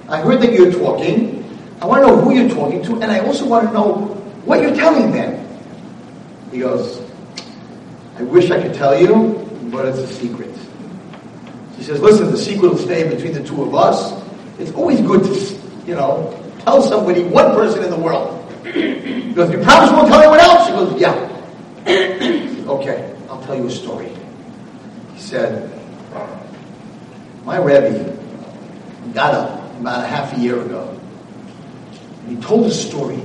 [0.09, 1.42] I heard that you're talking.
[1.83, 3.91] I want to know who you're talking to, and I also want to know
[4.45, 5.45] what you're telling them.
[6.49, 7.01] He goes,
[8.15, 10.55] I wish I could tell you, but it's a secret.
[11.75, 14.13] He says, listen, the secret will stay between the two of us.
[14.59, 18.49] It's always good to, you know, tell somebody, one person in the world.
[18.63, 20.67] He goes, you promise you won't tell anyone else?
[20.69, 22.65] He goes, yeah.
[22.69, 24.09] Okay, I'll tell you a story.
[25.15, 25.69] He said,
[27.43, 28.17] my Rebbe
[29.13, 30.97] got up about a half a year ago.
[32.23, 33.21] And he told a story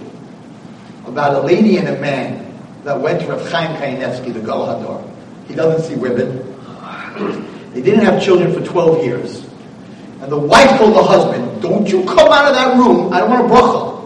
[1.06, 5.10] about a lady and a man that went to Rav Chaim Kanievsky, the Gadol Hador.
[5.46, 6.44] He doesn't see women.
[7.72, 9.44] They didn't have children for 12 years.
[10.20, 13.12] And the wife told the husband, don't you come out of that room.
[13.12, 13.98] I don't want a bracha.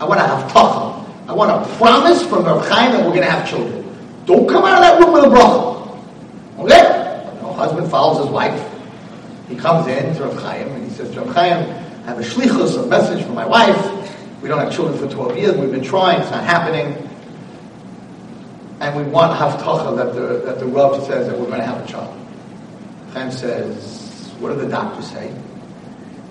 [0.00, 1.04] I want to have tacha.
[1.28, 3.82] I want a promise from Rav Chaim that we're going to have children.
[4.26, 5.76] Don't come out of that room with a bracha.
[6.60, 7.38] Okay?
[7.40, 8.72] The husband follows his wife.
[9.48, 11.68] He comes in to Rav Chaim and he says, Rav Chaim,
[12.04, 13.76] I have a shlichus, a message from my wife.
[14.46, 15.56] We don't have children for 12 years.
[15.56, 16.20] We've been trying.
[16.22, 16.96] It's not happening.
[18.78, 21.84] And we want haftacha that the, that the Rav says that we're going to have
[21.84, 22.16] a child.
[23.12, 25.34] Chaim says, what do the doctors say?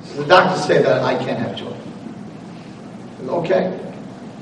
[0.06, 1.82] So the doctors say that I can't have children.
[3.18, 3.94] Says, okay.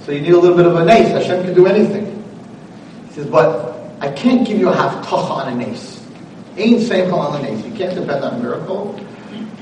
[0.06, 1.08] So you need a little bit of a nace.
[1.08, 2.24] Hashem can do anything.
[3.08, 6.00] He says, but I can't give you a haftacha on a nace.
[6.58, 7.66] Ain't seichel on the nace.
[7.66, 9.04] You can't depend on a miracle.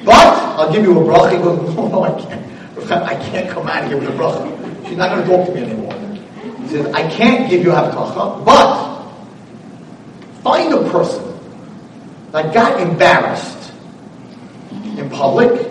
[0.04, 0.18] But
[0.60, 1.32] I'll give you a bracha.
[1.32, 2.51] He goes, no, no, I can't.
[2.90, 4.88] I can't come out of here with a bracha.
[4.88, 5.94] She's not going to talk to me anymore.
[6.62, 9.12] He says, I can't give you haftacha, but
[10.44, 11.40] find a person
[12.32, 13.72] that got embarrassed
[14.72, 15.70] in public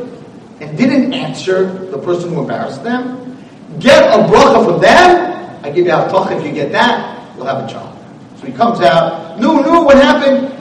[0.61, 3.39] and didn't answer the person who embarrassed them.
[3.79, 5.65] Get a bracha from them.
[5.65, 6.39] I give you haftacha.
[6.39, 7.97] If you get that, you'll have a child.
[8.39, 9.39] So he comes out.
[9.39, 10.60] No, no, what happened?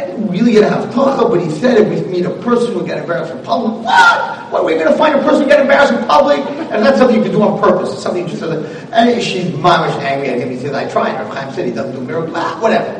[0.00, 2.86] I didn't really get a haftacha, but he said if we meet a person who
[2.86, 4.50] got embarrassed in public, what?
[4.50, 6.38] What, are we're going to find a person who got embarrassed in public?
[6.38, 7.92] And that's something you can do on purpose.
[7.92, 10.48] It's something you just says, and she's mamish angry at him.
[10.48, 11.20] He says, I tried.
[11.20, 12.34] Rav Chaim said he doesn't do miracles.
[12.34, 12.96] Ah, whatever.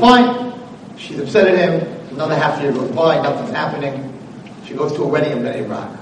[0.00, 0.58] Fine.
[0.98, 2.14] She's upset at him.
[2.14, 4.12] Another half year goes by, nothing's happening.
[4.66, 5.98] She goes to a wedding in Brak.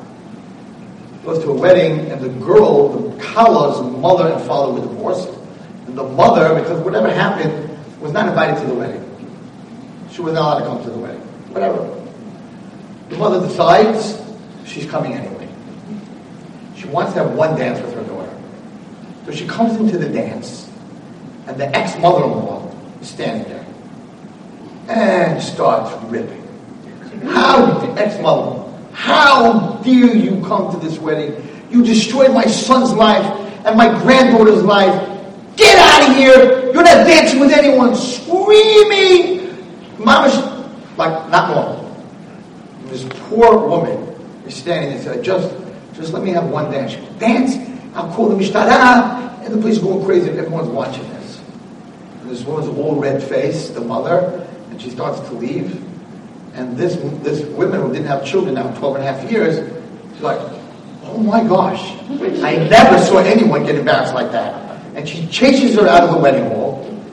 [1.24, 5.28] Goes to a wedding, and the girl, the Kala's mother and father were divorced.
[5.86, 9.09] And the mother, because whatever happened, was not invited to the wedding.
[10.10, 11.20] She was not allowed to come to the wedding.
[11.52, 11.96] Whatever.
[13.08, 14.20] The mother decides
[14.64, 15.48] she's coming anyway.
[16.76, 18.36] She wants to have one dance with her daughter.
[19.26, 20.70] So she comes into the dance,
[21.46, 23.66] and the ex-mother-in-law is standing there
[24.88, 26.46] and starts ripping.
[27.24, 31.34] How, ex-mother, how dare you come to this wedding?
[31.70, 33.24] You destroyed my son's life
[33.66, 35.08] and my granddaughter's life.
[35.56, 36.72] Get out of here!
[36.72, 37.94] You're not dancing with anyone.
[37.94, 39.39] Screaming!
[40.04, 40.36] Mama's
[40.96, 42.06] like, not normal.
[42.86, 43.96] This poor woman
[44.46, 45.54] is standing there and said, just,
[45.94, 46.96] just let me have one dance.
[46.96, 47.56] Goes, dance?
[47.94, 48.68] I'll call the mishtara.
[48.70, 50.30] Ah, and the place is going crazy.
[50.30, 51.40] Everyone's watching this.
[52.20, 55.82] And this woman's all red face, the mother, and she starts to leave.
[56.54, 59.56] And this, this woman who didn't have children now 12 and a half years,
[60.12, 60.40] she's like,
[61.04, 61.92] oh my gosh,
[62.42, 64.84] I never saw anyone get embarrassed like that.
[64.94, 66.69] And she chases her out of the wedding hall.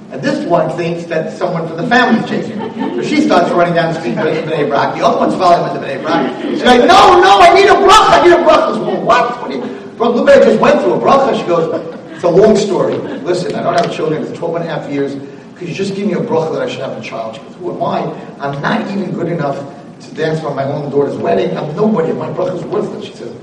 [0.10, 2.96] And this one thinks that someone from the family is chasing her.
[2.96, 4.96] So she starts running down the street to Bnei Brak.
[4.96, 6.41] The other one's following him to Bnei Brak.
[6.43, 8.15] She's like, no, no, I need a bracha.
[8.15, 8.74] I need a bracha.
[8.74, 9.41] Goes, what?
[9.41, 11.38] what Bro, look what just went through, a bracha.
[11.38, 12.98] She goes, it's a long story.
[12.98, 14.24] Listen, I don't have children.
[14.24, 15.15] It's 12 and a half years.
[15.56, 17.36] Could you just give me a bracha that I should have a child?
[17.36, 18.00] She goes, who am I?
[18.39, 19.58] I'm not even good enough
[20.02, 21.58] to dance for my own daughter's wedding.
[21.58, 22.13] I'm nobody.
[22.13, 23.06] My bracha is worthless.
[23.06, 23.36] She says,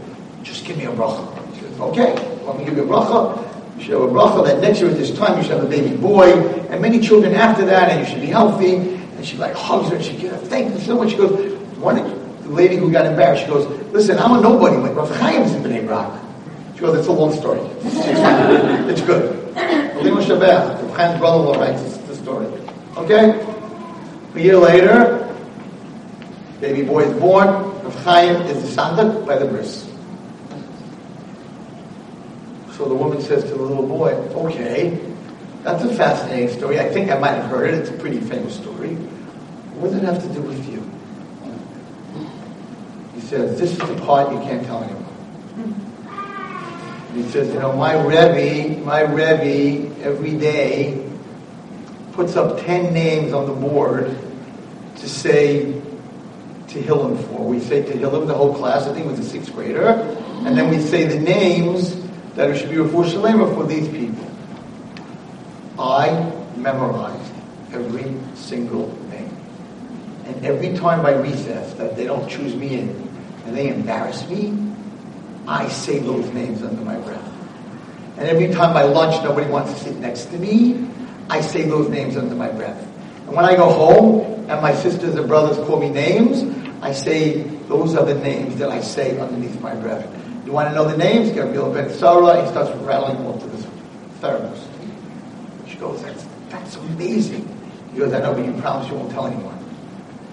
[0.42, 1.54] just give me a bracha.
[1.56, 2.14] She says, okay,
[2.46, 3.53] let me give you a bracha.
[3.80, 5.96] Should have a bracha that next year at this time you should have a baby
[5.96, 6.32] boy
[6.70, 8.76] and many children after that, and you should be healthy.
[8.76, 11.10] And she like hugs her and she her thank you so much.
[11.10, 14.76] She goes, one the lady who got embarrassed, she goes, listen, I'm a nobody.
[14.76, 16.20] Like Rav Chaim's in Bnei Brak.
[16.74, 17.60] She goes, it's a long story.
[18.90, 19.40] it's good.
[19.54, 22.46] Shabbat, Rav Chaim's brother-in-law writes the story.
[22.96, 23.40] Okay?
[24.34, 25.34] A year later,
[26.60, 27.46] baby boy is born.
[27.48, 29.88] Rav Chaim is the descended by the bris.
[32.76, 34.98] So the woman says to the little boy, okay,
[35.62, 36.80] that's a fascinating story.
[36.80, 37.74] I think I might have heard it.
[37.74, 38.96] It's a pretty famous story.
[39.76, 40.82] What does it have to do with you?
[43.14, 45.04] He says, this is the part you can't tell anyone.
[47.14, 51.08] He says, you know, my Rebbe, my Rebbe, every day
[52.12, 54.16] puts up 10 names on the board
[54.96, 55.80] to say
[56.66, 57.46] Tehillim for.
[57.46, 59.90] We say Tehillim, the whole class, I think it was a sixth grader,
[60.44, 62.03] and then we say the names
[62.34, 64.30] that it should be Refuah Shalema for these people.
[65.78, 67.32] I memorized
[67.72, 69.30] every single name.
[70.26, 72.88] And every time by recess that they don't choose me in
[73.46, 74.58] and they embarrass me,
[75.46, 77.30] I say those names under my breath.
[78.16, 80.88] And every time by lunch nobody wants to sit next to me,
[81.28, 82.80] I say those names under my breath.
[83.26, 86.42] And when I go home and my sisters and brothers call me names,
[86.82, 90.06] I say those are the names that I say underneath my breath.
[90.44, 91.30] You want to know the names?
[91.30, 91.88] Gabriel Ben.
[91.88, 93.66] He starts rattling off to this
[94.20, 94.68] therapist.
[95.66, 97.48] She goes, that's, that's amazing.
[97.92, 99.58] He goes, I know, but you promise you won't tell anyone.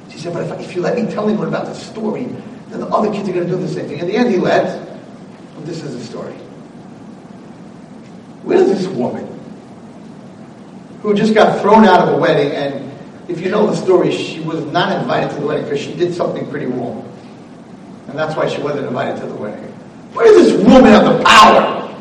[0.10, 2.26] She said, but if, if you let me tell anyone about the story,
[2.69, 4.00] then the other kids are going to do the same thing.
[4.00, 4.65] In the end, he let.
[5.56, 6.34] And this is the story.
[8.43, 9.28] Where's this woman
[11.02, 12.91] who just got thrown out of a wedding and
[13.30, 16.13] if you know the story, she was not invited to the wedding because she did
[16.13, 17.08] something pretty wrong.
[18.08, 19.70] And that's why she wasn't invited to the wedding.
[20.13, 21.97] Where does this woman have the power?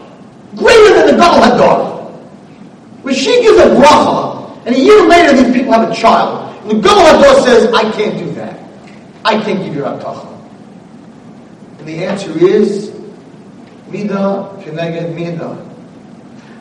[0.56, 2.10] Greater than the Gadol Hador.
[3.02, 6.56] Where she gives a bracha, and a year later these people have a child.
[6.62, 8.58] And the Gadol Hador says, I can't do that.
[9.24, 10.38] I can't give you a haftacha.
[11.78, 12.90] And the answer is,
[13.88, 15.66] Mida Keneged Mida.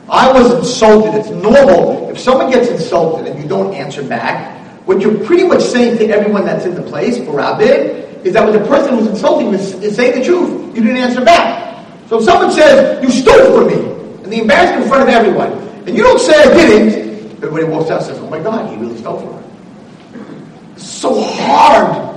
[0.10, 1.14] I was insulted.
[1.16, 2.10] It's normal.
[2.10, 4.58] If someone gets insulted and you don't answer back,
[4.88, 8.54] what you're pretty much saying to everyone that's in the place, Rabbi, is that when
[8.54, 11.86] the person who's insulting is, is saying the truth, you didn't answer back.
[12.08, 15.52] So if someone says, you stole from me, and the embarrassment in front of everyone,
[15.88, 18.78] and you don't say I didn't, everybody walks out and says, oh my God, he
[18.78, 20.80] really stole from her.
[20.80, 22.10] So hard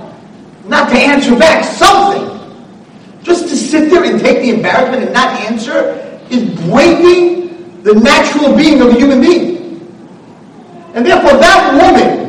[0.65, 2.29] not to answer back something.
[3.21, 5.93] Just to sit there and take the embarrassment and not answer
[6.29, 9.53] is breaking the natural being of a human being.
[10.93, 12.23] And therefore that woman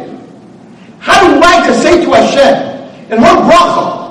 [1.01, 2.74] had a right to say to Hashem,
[3.11, 4.05] in her bracha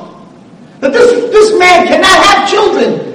[0.79, 3.13] that this, this man cannot have children.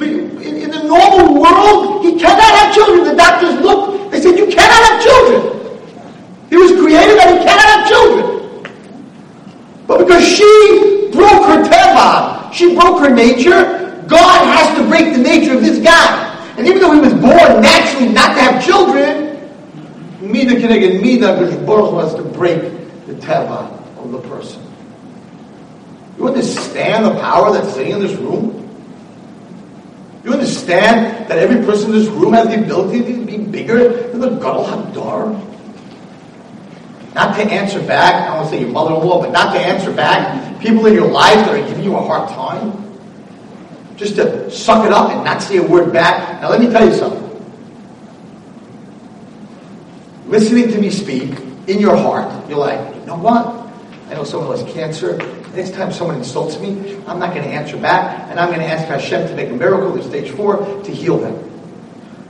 [0.00, 3.04] In, in the normal world, he cannot have children.
[3.04, 5.60] The doctors looked, they said, you cannot have children.
[6.48, 8.40] He was created that he cannot have children.
[9.86, 15.22] But because she broke her teva, she broke her nature, God has to break the
[15.22, 16.26] nature of this guy.
[16.56, 19.30] And even though he was born naturally not to have children,
[20.20, 22.60] me Mida Keneged Mida, because Baruch has to break
[23.06, 24.59] the teva of the person.
[26.20, 28.68] You understand the power that's sitting in this room?
[30.22, 34.20] You understand that every person in this room has the ability to be bigger than
[34.20, 35.32] the Gadol Hador?
[37.14, 40.84] Not to answer back, I don't say your mother-in-law, but not to answer back people
[40.84, 43.00] in your life that are giving you a hard time.
[43.96, 46.42] Just to suck it up and not say a word back.
[46.42, 47.28] Now let me tell you something.
[50.26, 51.30] Listening to me speak
[51.66, 53.46] in your heart, you're like, you know what?
[54.10, 55.18] I know someone who has cancer.
[55.54, 58.66] Next time someone insults me, I'm not going to answer back, and I'm going to
[58.66, 61.50] ask Hashem to make a miracle in stage four to heal them.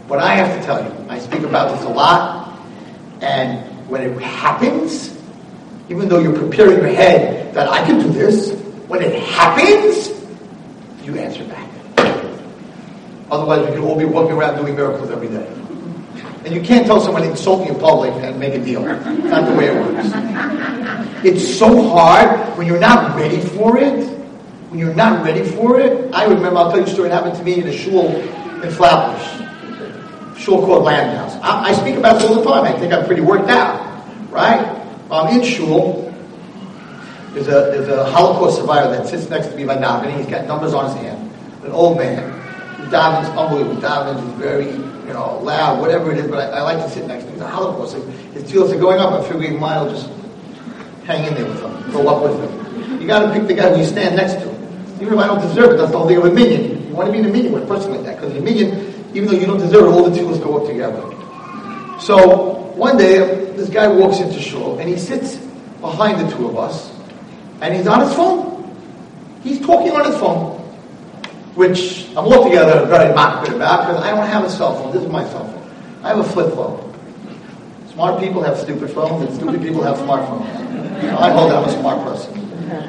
[0.08, 2.58] But I have to tell you, I speak about this a lot,
[3.20, 5.14] and when it happens,
[5.90, 8.52] even though you're preparing your head that I can do this,
[8.88, 10.08] when it happens,
[11.04, 11.68] you answer back.
[13.30, 15.59] Otherwise, we could all be walking around doing miracles every day.
[16.44, 18.82] And you can't tell someone to insult you in public and make a deal.
[18.82, 20.10] Not the way it works.
[21.24, 24.08] It's so hard when you're not ready for it.
[24.70, 26.14] When you're not ready for it.
[26.14, 28.70] I remember, I'll tell you a story that happened to me in a shul in
[28.70, 29.40] Flatbush
[30.40, 31.34] shul called Landhouse.
[31.42, 32.64] I, I, speak about all the time.
[32.64, 34.60] I think I'm pretty worked out, right?
[35.10, 36.06] I'm in shul.
[37.32, 40.16] There's a, there's a Holocaust survivor that sits next to me by davening.
[40.16, 41.30] He's got numbers on his hand.
[41.64, 42.39] An old man.
[42.84, 43.80] He davens unbelievable.
[43.80, 47.06] Davens is very, you know, loud, whatever it is, but I, I like to sit
[47.06, 47.34] next to him.
[47.34, 47.94] He's a Holocaust.
[48.34, 49.12] His feels are going up.
[49.12, 50.10] I figure mine will just
[51.04, 53.00] hang in there with him, go up with him.
[53.00, 54.50] You got to pick the guy who you stand next to.
[55.00, 56.88] Even if I don't deserve it, that's the whole thing of a minyan.
[56.88, 58.90] You want to be in a minyan with a person like that, because a minyan
[59.14, 61.02] even though you don't deserve it, all the tefillahs go up together.
[62.00, 63.18] So one day,
[63.56, 65.36] this guy walks into shul and he sits
[65.80, 66.92] behind the two of us,
[67.60, 68.48] and he's on his phone.
[69.42, 70.59] He's talking on his phone,
[71.60, 74.92] which I'm altogether very mocked about because I don't have a cell phone.
[74.92, 75.70] This is my cell phone.
[76.02, 76.80] I have a flip phone.
[77.92, 80.48] Smart people have stupid phones, and stupid people have smartphones.
[81.18, 82.32] I hold that I'm a smart person.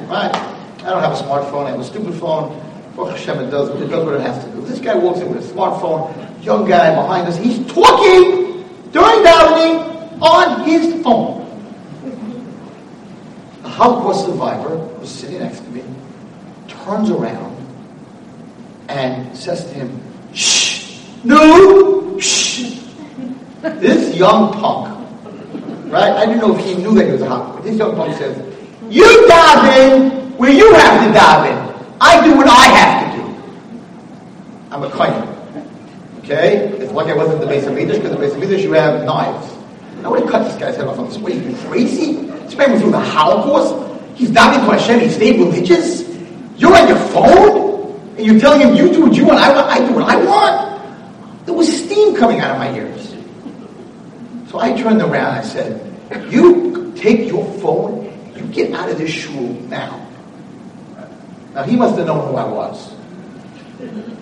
[0.08, 0.34] Right?
[0.34, 1.66] I don't have a smartphone.
[1.66, 2.58] I have a stupid phone.
[2.96, 4.62] Baruch Hashem, it does, it does what it has to do.
[4.62, 7.36] This guy walks in with a smartphone, young guy behind us.
[7.36, 11.44] He's talking during davening on his phone.
[13.62, 15.84] The Holocaust survivor was sitting next to me,
[16.68, 17.51] turns around,
[18.92, 20.00] and says to him,
[20.34, 21.00] Shh!
[21.24, 22.18] No!
[22.18, 22.80] Shh!
[23.62, 24.88] This young punk,
[25.92, 26.12] right?
[26.12, 27.64] I didn't know if he knew that he was a Holocaust.
[27.64, 28.36] This young punk says,
[28.90, 31.96] You daven where you have to dive in.
[32.00, 33.22] I do what I have to do.
[34.72, 35.28] I'm a kohen.
[36.18, 36.68] Okay?
[36.78, 39.04] It's like I wasn't the base of English, because the base of English you have
[39.04, 39.52] knives.
[40.04, 41.34] I would have cut this guy's head off on this way.
[41.34, 42.14] You crazy?
[42.14, 43.74] This man went through the Holocaust.
[44.16, 45.00] He's dying to Hashem.
[45.00, 46.02] He stayed religious.
[46.56, 47.61] You're on your phone,
[48.16, 49.40] and you're telling him you do what you want.
[49.40, 51.46] I, want, I do what I want.
[51.46, 53.14] There was steam coming out of my ears.
[54.50, 58.04] So I turned around and I said, You take your phone,
[58.36, 60.06] you get out of this shul now.
[61.54, 62.94] Now he must have known who I was.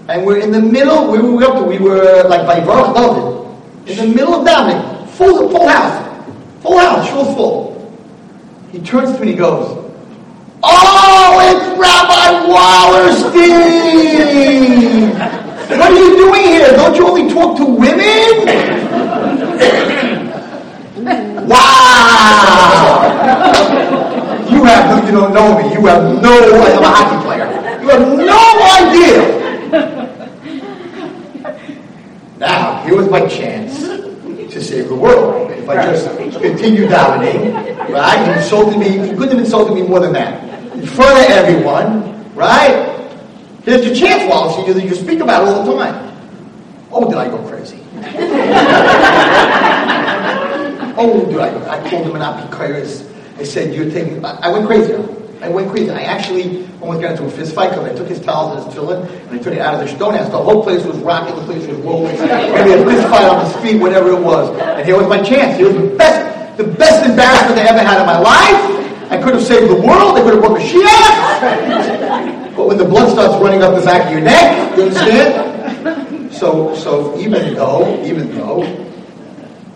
[0.09, 3.41] And we're in the middle, we were up to, we were like by Baruch
[3.87, 8.01] in the middle of davening, full, of full house, full house, full full.
[8.71, 9.90] He turns to me and he goes,
[10.63, 13.41] Oh, it's Rabbi Wallerstein!
[15.71, 16.73] What are you doing here?
[16.77, 18.47] Don't you only talk to women?
[21.49, 23.01] wow!
[24.51, 25.73] You have, no, you don't know me.
[25.73, 27.47] You have no, I'm a hockey player.
[27.81, 28.41] You have no
[28.77, 29.21] idea.
[32.39, 35.51] Now, here was my chance to save the world.
[35.53, 36.07] If I just
[36.39, 38.27] continue dominating, right?
[38.27, 38.91] He insulted me.
[38.91, 40.50] He couldn't have insulted me more than that.
[40.81, 43.07] In front of everyone, right?
[43.65, 44.67] Here's your chance, Wallace.
[44.67, 46.17] You, you speak about it all the time.
[46.91, 47.85] Oh, did I go crazy?
[50.97, 51.71] oh, did I go?
[51.71, 54.95] I told him not because I said, you're taking, I went crazy.
[55.43, 55.91] I went crazy.
[55.91, 58.75] I actually almost got into a fist fight because I took his towels and his
[58.75, 60.31] tefillin and I took it out of the stone house.
[60.31, 62.17] The whole place was rocking, the place was rolling.
[62.17, 64.49] and we had a fist fight on the street, whatever it was.
[64.59, 65.59] And here was my chance.
[65.59, 68.80] Here was the best, the best embarrassment I ever had in my life.
[69.11, 70.17] I could have saved the world.
[70.17, 72.57] I could have brought Mashiach.
[72.57, 76.33] but when the blood starts running up the back of your neck, you understand?
[76.33, 78.61] So, so even though, even though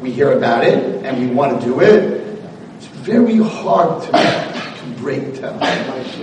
[0.00, 2.38] we hear about it and we want to do it,
[2.76, 5.58] it's very hard to, to break down.
[5.60, 6.14] It's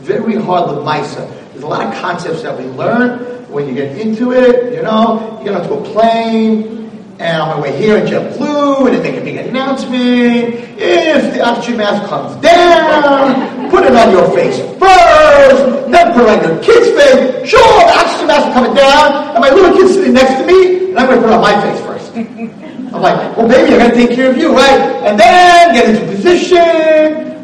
[0.00, 1.26] very hard with Misa.
[1.52, 4.74] There's a lot of concepts that we learn when you get into it.
[4.74, 6.81] You know, you get onto a plane,
[7.22, 10.58] and on my way here in JetBlue, and they make a big announcement.
[10.76, 16.30] If the oxygen mask comes down, put it on your face first, then put it
[16.34, 17.48] on your kid's face.
[17.48, 20.90] Sure, the oxygen mask is coming down, and my little kid's sitting next to me,
[20.90, 22.12] and I'm going to put it on my face first.
[22.16, 24.80] I'm like, well, baby, I got to take care of you, right?
[25.06, 26.58] And then get into position,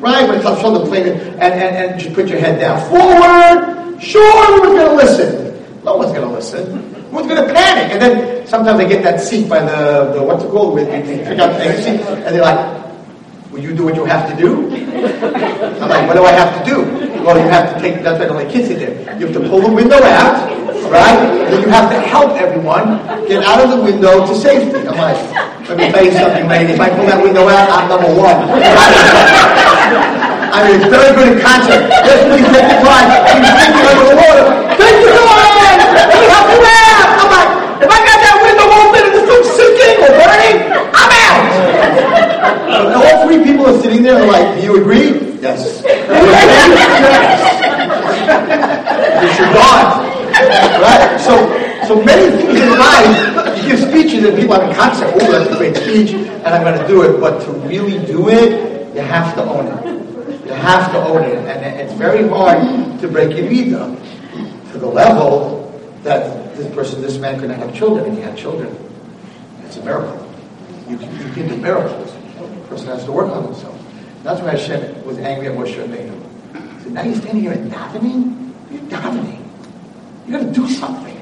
[0.01, 0.03] right?
[0.03, 0.29] right?
[0.29, 2.79] When it comes from the plane, and, and, and just put your head down.
[2.91, 4.03] Forward!
[4.03, 5.85] Sure, everyone's going to listen.
[5.85, 6.98] No one's going to listen.
[7.09, 7.93] Everyone's going to panic.
[7.93, 10.75] And then sometimes they get that seat by the, the what's it called?
[10.75, 12.61] With, you pick out the seat, and they're like,
[13.51, 14.69] will you do what you have to do?
[14.69, 16.85] I'm like, what do I have to do?
[17.25, 18.93] Well, you have to take, that's why I don't let kids sit there.
[19.19, 20.53] You have to pull the window out,
[20.93, 21.19] right?
[21.49, 24.85] Then you have to help everyone get out of the window to safety.
[24.85, 25.17] I'm like,
[25.69, 26.73] let me tell you something, lady.
[26.77, 28.37] If I pull that window out, I'm number one.
[30.49, 31.89] I mean, it's very good in concert.
[32.05, 33.09] Yes, please take your time.
[33.33, 34.45] He's thinking under the water.
[34.81, 35.79] Take your time!
[35.93, 37.09] Let me help you out!
[37.21, 37.51] I'm like,
[37.85, 39.51] if I got that window open and this thing's
[40.15, 40.29] or
[40.95, 41.69] I'm out!
[42.69, 45.29] And all three people are sitting there like, do you agree?
[45.41, 45.83] Yes.
[45.85, 46.29] yes.
[49.39, 50.05] You're God.
[50.81, 51.21] Right?
[51.21, 51.35] So,
[51.89, 55.51] so many things in life, you give speeches and people have a concept, oh, that's
[55.51, 57.21] a great speech, and I'm going to do it.
[57.21, 60.47] But to really do it, you have to own it.
[60.47, 61.39] You have to own it.
[61.39, 63.97] And it's very hard to break your vida
[64.73, 65.65] to the level
[66.03, 68.88] that this person, this man could not have children, and he had children.
[69.79, 70.35] A miracle.
[70.89, 72.13] You can, you can do miracles.
[72.39, 73.79] The person has to work on himself.
[74.23, 76.83] That's why Hashem was angry at Moshe Rabbeinu.
[76.83, 78.53] So now you're standing here and davening?
[78.71, 79.45] You're davening.
[80.27, 81.15] You gotta do something.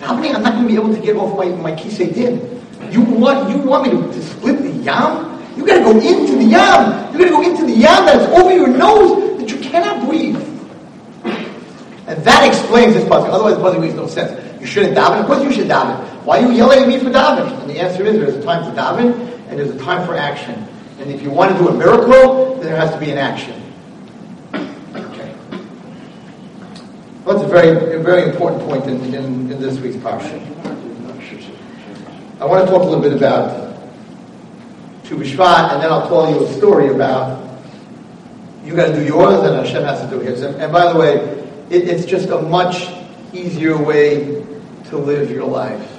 [0.00, 2.60] Davening, I'm not gonna be able to get off my, my kisei din.
[2.92, 5.40] You want, you want me to, to split the yam?
[5.56, 7.12] You gotta go into the yam.
[7.12, 10.36] You gotta go into the yam that's over your nose that you cannot breathe.
[12.06, 13.32] And that explains this puzzle.
[13.32, 14.60] Otherwise, the puzzle makes no sense.
[14.60, 15.20] You shouldn't daven.
[15.20, 16.13] Of course, you should daven.
[16.24, 17.60] Why are you yelling at me for davening?
[17.60, 20.66] And the answer is there's a time for daven and there's a time for action.
[20.98, 23.60] And if you want to do a miracle, then there has to be an action.
[24.54, 25.34] Okay.
[27.24, 30.40] Well, that's a very, a very important point in, in, in this week's parsha.
[32.40, 33.76] I want to talk a little bit about
[35.04, 37.44] Tu B'Shvat, and then I'll tell you a story about
[38.64, 40.42] you got to do yours, and Hashem has to do his.
[40.42, 41.16] And, and by the way,
[41.70, 42.88] it, it's just a much
[43.32, 44.44] easier way
[44.88, 45.93] to live your life.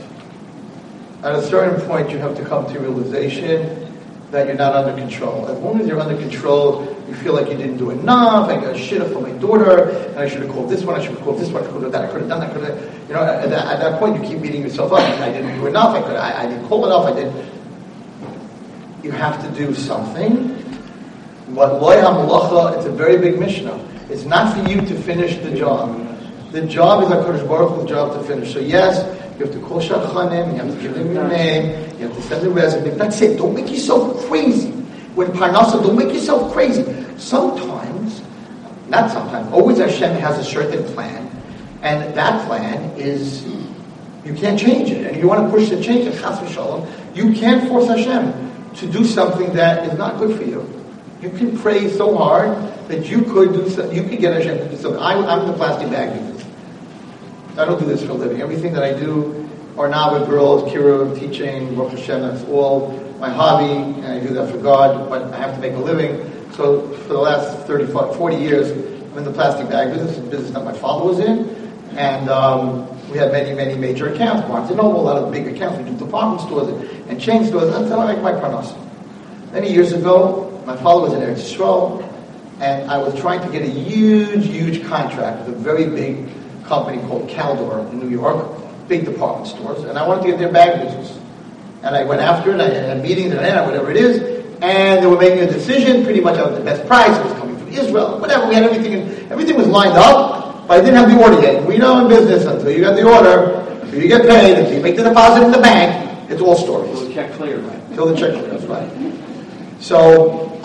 [1.26, 3.92] At a certain point, you have to come to realization
[4.30, 5.48] that you're not under control.
[5.48, 8.48] As long as you're under control, you feel like you didn't do enough.
[8.48, 10.96] I got shit up for my daughter, and I should have called this one.
[10.96, 11.64] I should have called this one.
[11.64, 12.10] I could have done that.
[12.10, 12.54] I could have done that.
[12.54, 15.00] Could have, you know, at that, at that point, you keep beating yourself up.
[15.00, 15.96] I didn't do enough.
[15.96, 16.16] I could.
[16.16, 17.06] I, I didn't call enough.
[17.06, 17.34] I did.
[19.04, 20.62] You have to do something.
[21.56, 21.96] But loy
[22.78, 23.84] it's a very big mishnah.
[24.12, 26.05] It's not for you to finish the job.
[26.56, 28.54] The job is HaKadosh Baruch Hu's job to finish.
[28.54, 29.04] So yes,
[29.38, 31.66] you have to call shadchanim, you have to give them your name,
[32.00, 32.96] you have to send a resume.
[32.96, 33.38] That's it.
[33.38, 34.72] Don't make yourself crazy.
[35.20, 36.86] When parnasa, don't make yourself crazy.
[37.18, 38.22] Sometimes,
[38.88, 41.30] not sometimes, always Hashem has a certain plan,
[41.82, 43.44] and that plan is
[44.24, 47.34] you can't change it, and you want to push the change it, chas v'shalom, you
[47.34, 50.66] can't force Hashem to do something that is not good for you.
[51.22, 52.56] You can pray so hard
[52.88, 55.02] that you could do so, you could get Hashem to do something.
[55.02, 56.35] I, I'm the plastic bag.
[57.58, 58.42] I don't do this for a living.
[58.42, 59.48] Everything that I do
[59.78, 64.34] are now with girls, Kira, teaching, Baruch Hashem, that's all my hobby, and I do
[64.34, 66.20] that for God, but I have to make a living.
[66.52, 70.52] So for the last 30, 40 years, I'm in the plastic bag business, a business
[70.52, 71.48] that my father was in,
[71.96, 75.48] and um, we had many, many major accounts, Barnes & Noble, a lot of big
[75.48, 75.78] accounts.
[75.78, 77.70] We do department stores and, and chain stores.
[77.70, 78.78] That's how I make my parnasa.
[79.54, 82.04] Many years ago, my father was in Eretz Yisrael,
[82.60, 86.28] and I was trying to get a huge, huge contract with a very big
[86.68, 88.46] company called Caldor in New York,
[88.88, 91.20] big department stores, and I wanted to get their bag business.
[91.84, 94.18] And I went after it, I had meetings and whatever it is,
[94.62, 97.58] and they were making a decision, pretty much on the best price, it was coming
[97.58, 101.10] from Israel, whatever, we had everything, and everything was lined up, but I didn't have
[101.10, 101.64] the order yet.
[101.66, 104.82] We know in business, until you get the order, until you get paid, until you
[104.82, 106.90] make the deposit in the bank, it's all stories.
[106.90, 107.80] Until the check cleared, right?
[107.90, 108.90] Until the check clears, right.
[109.80, 110.60] So,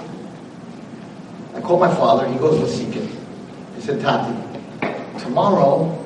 [1.54, 3.10] I called my father, he goes to seek it.
[3.74, 4.49] He said, Tati,
[5.22, 5.96] tomorrow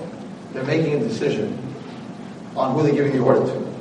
[0.53, 1.59] they're making a decision
[2.57, 3.75] on who they're giving the order to.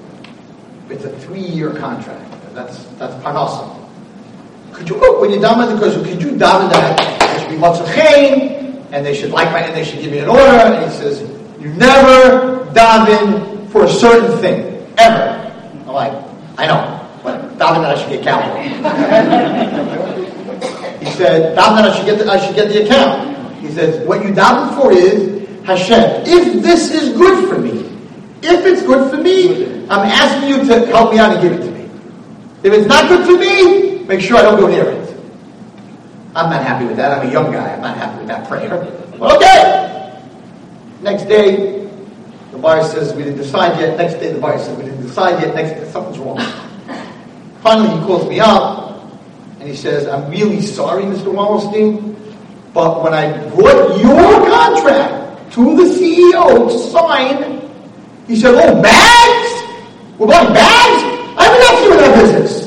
[0.89, 2.33] It's a three-year contract.
[2.53, 3.79] That's that's parnasa.
[4.73, 8.91] Could you oh, when you daven because could you daven that there should be matzachein
[8.91, 10.41] and they should like my and they should give me an order?
[10.41, 11.21] And he says
[11.59, 15.51] you never daven for a certain thing ever.
[15.81, 16.13] I'm like
[16.57, 18.61] I know, but daven that I should get counted.
[21.03, 23.32] he said daven that I should get the, I should get the account.
[23.73, 26.25] He says what you daven for is Hashem.
[26.27, 27.89] If this is good for me,
[28.43, 31.65] if it's good for me, I'm asking you to help me out and give it
[31.65, 31.89] to me.
[32.61, 35.09] If it's not good for me, make sure I don't go near it.
[36.35, 37.17] I'm not happy with that.
[37.17, 37.73] I'm a young guy.
[37.73, 38.73] I'm not happy with that prayer.
[39.19, 40.21] Okay.
[41.01, 41.89] Next day,
[42.51, 43.97] the buyer says we didn't decide yet.
[43.97, 45.55] Next day, the buyer says we didn't decide yet.
[45.55, 46.37] Next day, something's wrong.
[47.63, 49.09] Finally, he calls me up
[49.59, 51.33] And he says, I'm really sorry, Mr.
[51.33, 52.13] Wallerstein,
[52.73, 57.69] but when I brought your contract to the CEO to sign,
[58.27, 60.17] he said, oh, bags?
[60.17, 61.03] We're buying bags?
[61.37, 62.63] I have to do in that business.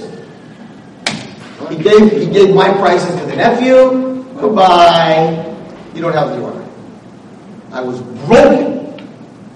[1.71, 4.23] He gave, he gave my prices to the nephew.
[4.39, 5.55] Goodbye.
[5.95, 6.65] You don't have the order.
[7.73, 8.77] I was broken.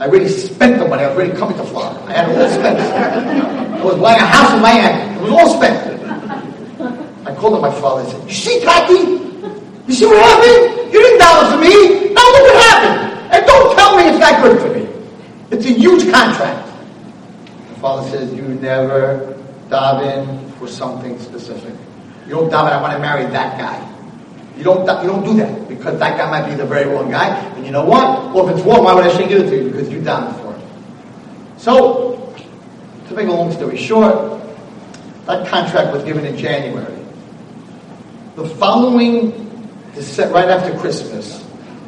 [0.01, 1.05] I already spent the money.
[1.05, 2.03] I was already coming to Florida.
[2.07, 2.80] I had it all spent.
[2.80, 5.14] I was buying a house in Miami.
[5.16, 5.90] It was all spent.
[7.26, 9.30] I called up my father and said, You see?
[9.91, 10.93] You see what happened?
[10.93, 12.14] You didn't dollars for me.
[12.14, 13.34] Now look what happened.
[13.34, 14.88] And don't tell me it's not good for me.
[15.51, 16.64] It's a huge contract.
[17.70, 19.36] The father says, You never
[19.68, 21.74] daven for something specific.
[22.26, 23.84] You don't daven, I want to marry that guy.
[24.57, 27.26] You don't, you don't do that because that guy might be the very wrong guy.
[27.57, 28.32] And you know what?
[28.32, 29.70] Well, if it's wrong, why would I say give it to you?
[29.72, 31.61] Because you down for it.
[31.61, 32.32] So,
[33.09, 34.41] to make a long story short,
[35.26, 37.05] that contract was given in January.
[38.36, 39.49] The following,
[40.32, 41.45] right after Christmas,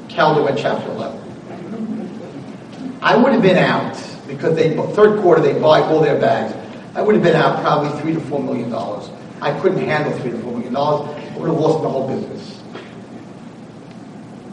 [0.08, 2.98] Caldor went chapter 11.
[3.02, 3.94] I would have been out
[4.26, 6.54] because they third quarter they buy all their bags.
[6.94, 9.10] I would have been out probably three to four million dollars.
[9.40, 11.08] I couldn't handle three to four million dollars.
[11.32, 12.62] I would have lost the whole business.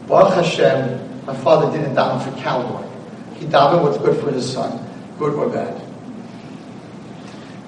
[0.08, 2.84] Baruch Hashem, my father didn't daven for cowboy.
[3.38, 4.84] He davened what's good for his son,
[5.18, 5.80] good or bad.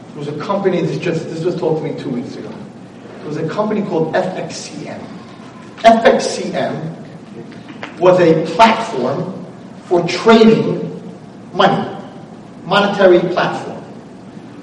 [0.08, 2.52] There was a company that just, this was told to me two weeks ago.
[3.18, 5.00] There was a company called FXCM.
[5.82, 9.44] FXCM was a platform
[9.86, 10.88] for trading
[11.52, 11.88] money,
[12.64, 13.82] monetary platform.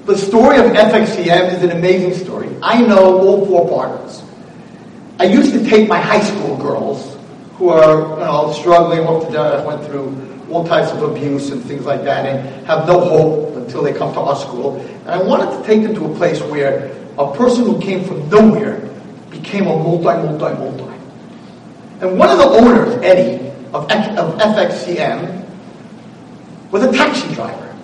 [0.06, 2.48] The story of FXCM is an amazing story.
[2.62, 4.22] I know all four partners.
[5.18, 7.18] I used to take my high school girls
[7.54, 10.16] who are you know, struggling, went through
[10.50, 14.14] all types of abuse and things like that, and have no hope until they come
[14.14, 14.80] to our school.
[14.80, 18.26] And I wanted to take them to a place where a person who came from
[18.30, 18.80] nowhere
[19.30, 20.99] became a multi, multi, multi.
[22.00, 25.46] And one of the owners, Eddie, of, of FXCM,
[26.70, 27.76] was a taxi driver.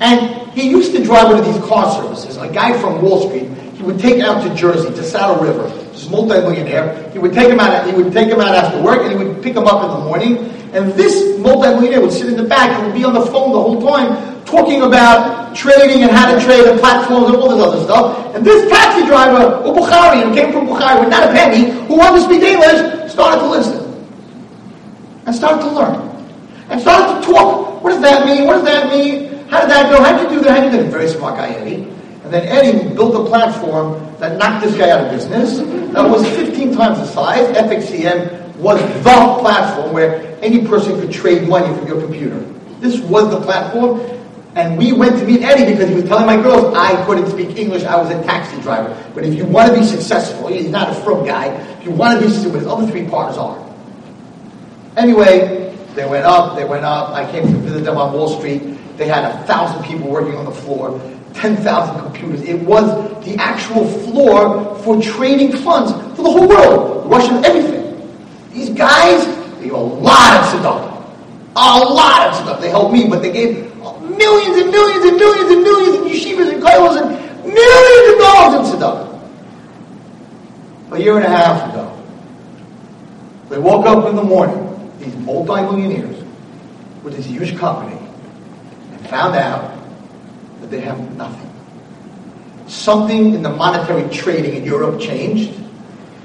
[0.00, 2.36] And he used to drive one of these car services.
[2.36, 6.08] A guy from Wall Street, he would take out to Jersey, to Saddle River, this
[6.08, 7.10] multimillionaire.
[7.10, 7.86] He would take him out.
[7.86, 10.04] He would take him out after work, and he would pick him up in the
[10.04, 10.36] morning.
[10.72, 13.60] And this multimillionaire would sit in the back and would be on the phone the
[13.60, 17.82] whole time, talking about trading and how to trade and platforms and all this other
[17.84, 18.34] stuff.
[18.34, 21.96] And this taxi driver, a Bukhari, who came from Bukhari with not a penny, who
[21.96, 24.06] wanted to speak English, started to listen
[25.26, 26.00] and started to learn
[26.70, 27.82] and started to talk.
[27.82, 28.46] What does that mean?
[28.46, 29.46] What does that mean?
[29.48, 30.02] How did that go?
[30.02, 30.56] How did you do that?
[30.56, 30.90] How did you do that?
[30.90, 31.82] Very smart guy, Eddie.
[32.24, 35.58] And then Eddie built a platform that knocked this guy out of business.
[35.92, 37.46] That was 15 times the size.
[37.56, 42.40] FXCM was the platform where any person could trade money from your computer.
[42.80, 44.00] This was the platform.
[44.56, 47.56] And we went to meet Eddie because he was telling my girls I couldn't speak
[47.56, 47.84] English.
[47.84, 48.96] I was a taxi driver.
[49.14, 51.46] But if you want to be successful, he's not a from guy.
[51.78, 53.70] If you want to be successful, his other three partners are.
[54.96, 57.10] Anyway, they went up, they went up.
[57.10, 58.62] I came to visit them on Wall Street.
[58.96, 61.00] They had a thousand people working on the floor.
[61.34, 62.42] 10,000 computers.
[62.42, 62.84] It was
[63.24, 67.08] the actual floor for trading funds for the whole world.
[67.08, 67.80] Russian, everything.
[68.52, 69.24] These guys,
[69.58, 70.96] they gave a lot of tzedakah.
[71.54, 72.60] A lot of tzedakah.
[72.60, 73.69] They helped me, but they gave
[74.20, 77.08] millions and millions and millions and millions in yeshivas and kollels and
[77.42, 79.08] millions of dollars in tzedakah.
[80.92, 81.86] A year and a half ago,
[83.48, 84.60] they woke up in the morning,
[84.98, 86.22] these multi-millionaires
[87.02, 87.96] with this huge company,
[88.92, 89.72] and found out
[90.60, 91.48] that they have nothing.
[92.66, 95.54] Something in the monetary trading in Europe changed,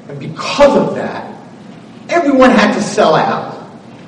[0.10, 1.32] and because of that,
[2.10, 3.56] everyone had to sell out.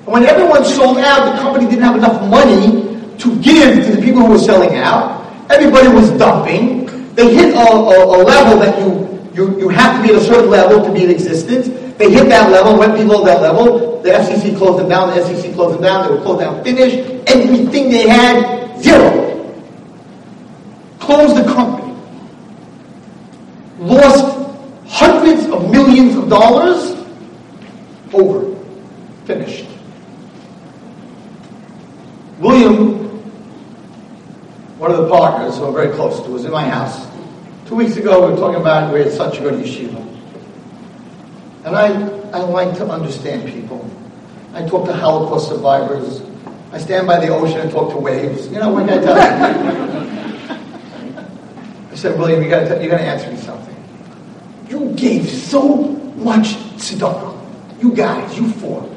[0.03, 4.01] And when everyone sold out, the company didn't have enough money to give to the
[4.01, 5.26] people who were selling out.
[5.49, 6.86] Everybody was dumping.
[7.15, 10.26] They hit a, a, a level that you, you, you have to be at a
[10.26, 11.68] certain level to be in existence.
[11.97, 14.01] They hit that level, went below that level.
[14.01, 15.15] The FCC closed them down.
[15.15, 16.07] The SEC closed them down.
[16.07, 16.97] They were closed down, finished.
[17.28, 19.28] Everything they had, zero
[21.07, 21.95] closed the company,
[23.80, 24.26] lost
[24.88, 27.01] hundreds of millions of dollars,
[28.13, 28.53] over,
[29.24, 29.65] finished.
[32.39, 33.06] William,
[34.78, 37.07] one of the partners who I'm very close to, was in my house.
[37.67, 40.03] Two weeks ago, we were talking about we had such a good yeshiva.
[41.65, 41.88] And I,
[42.32, 43.89] I like to understand people.
[44.53, 46.21] I talk to Holocaust survivors.
[46.71, 48.47] I stand by the ocean and talk to waves.
[48.47, 49.17] You know, what I tell?
[51.91, 53.75] I said, William, you gotta, you gotta answer me something.
[54.69, 55.78] You gave so
[56.17, 57.36] much tzedakah.
[57.82, 58.88] You guys, you four.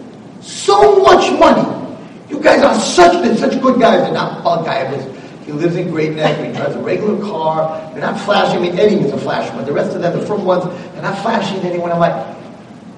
[0.42, 1.96] So much money.
[2.28, 4.02] You guys are such, been such good guys.
[4.02, 5.19] And not a guy was,
[5.50, 6.46] He lives in Great Neck.
[6.46, 7.90] He drives a regular car.
[7.90, 8.58] They're not flashing.
[8.58, 11.02] I mean, Eddie was a flashy but the rest of them, the firm ones, they're
[11.02, 11.90] not flashing anyone.
[11.90, 12.36] I'm like,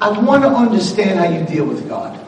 [0.03, 2.19] I want to understand how you deal with God.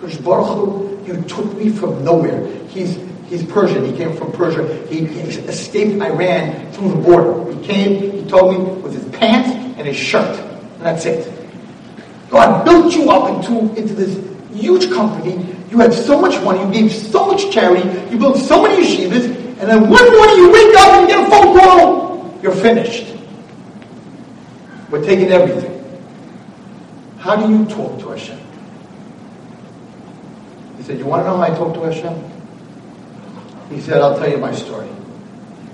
[0.00, 2.44] Because Baruch Hu, you took me from nowhere.
[2.66, 2.98] He's
[3.28, 3.84] He's Persian.
[3.84, 4.86] He came from Persia.
[4.88, 7.52] He, he, escaped Iran through the border.
[7.52, 10.38] He came, he told me, with his pants and his shirt.
[10.38, 11.32] And that's it.
[12.30, 14.20] God built you up into, into this
[14.52, 15.54] huge company.
[15.74, 16.60] You had so much money.
[16.60, 17.82] You gave so much charity.
[18.08, 19.24] You built so many yeshivas.
[19.58, 22.38] And then one morning you wake up and get a phone call.
[22.40, 23.12] You're finished.
[24.88, 25.72] We're taking everything.
[27.18, 28.38] How do you talk to Hashem?
[30.76, 32.30] He said, you want to know how I talk to Hashem?
[33.70, 34.88] He said, I'll tell you my story.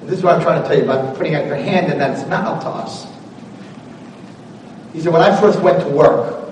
[0.04, 2.26] This is what I'm trying to tell you about putting out your hand, and that's
[2.26, 3.06] not up to us.
[4.94, 6.49] He said, when I first went to work,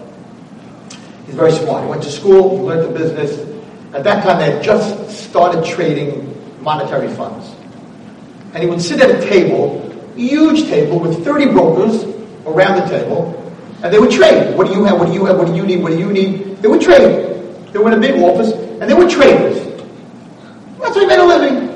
[1.28, 1.84] he's very smart.
[1.84, 3.38] He went to school, he learned the business.
[3.92, 6.24] At that time, they had just started trading
[6.62, 7.54] monetary funds.
[8.54, 9.84] And he would sit at a table,
[10.16, 12.04] huge table with 30 brokers
[12.46, 13.34] around the table,
[13.82, 14.56] and they would trade.
[14.56, 14.98] What do you have?
[14.98, 15.36] What do you have?
[15.36, 15.82] What do you need?
[15.82, 16.56] What do you need?
[16.62, 17.36] They would trade.
[17.72, 19.58] They were in a big office, and they were traders.
[20.80, 21.68] That's how he made a living.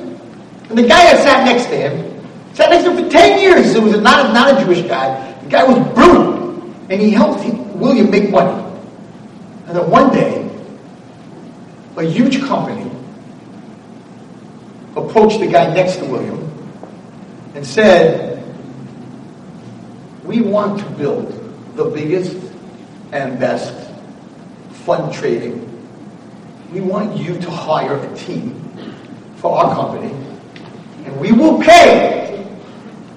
[0.70, 2.24] And the guy that sat next to him,
[2.55, 3.74] sat next to him for 10 years.
[3.74, 5.32] It was not a, not a Jewish guy.
[5.42, 6.62] The guy was brutal.
[6.88, 7.44] And he helped
[7.76, 8.71] William make money.
[9.72, 10.50] And then one day,
[11.96, 12.90] a huge company
[14.94, 16.40] approached the guy next to William
[17.54, 18.44] and said,
[20.24, 21.32] We want to build
[21.74, 22.36] the biggest
[23.12, 23.72] and best
[24.84, 25.66] fund trading.
[26.70, 28.52] We want you to hire a team
[29.36, 30.12] for our company,
[31.06, 32.44] and we will pay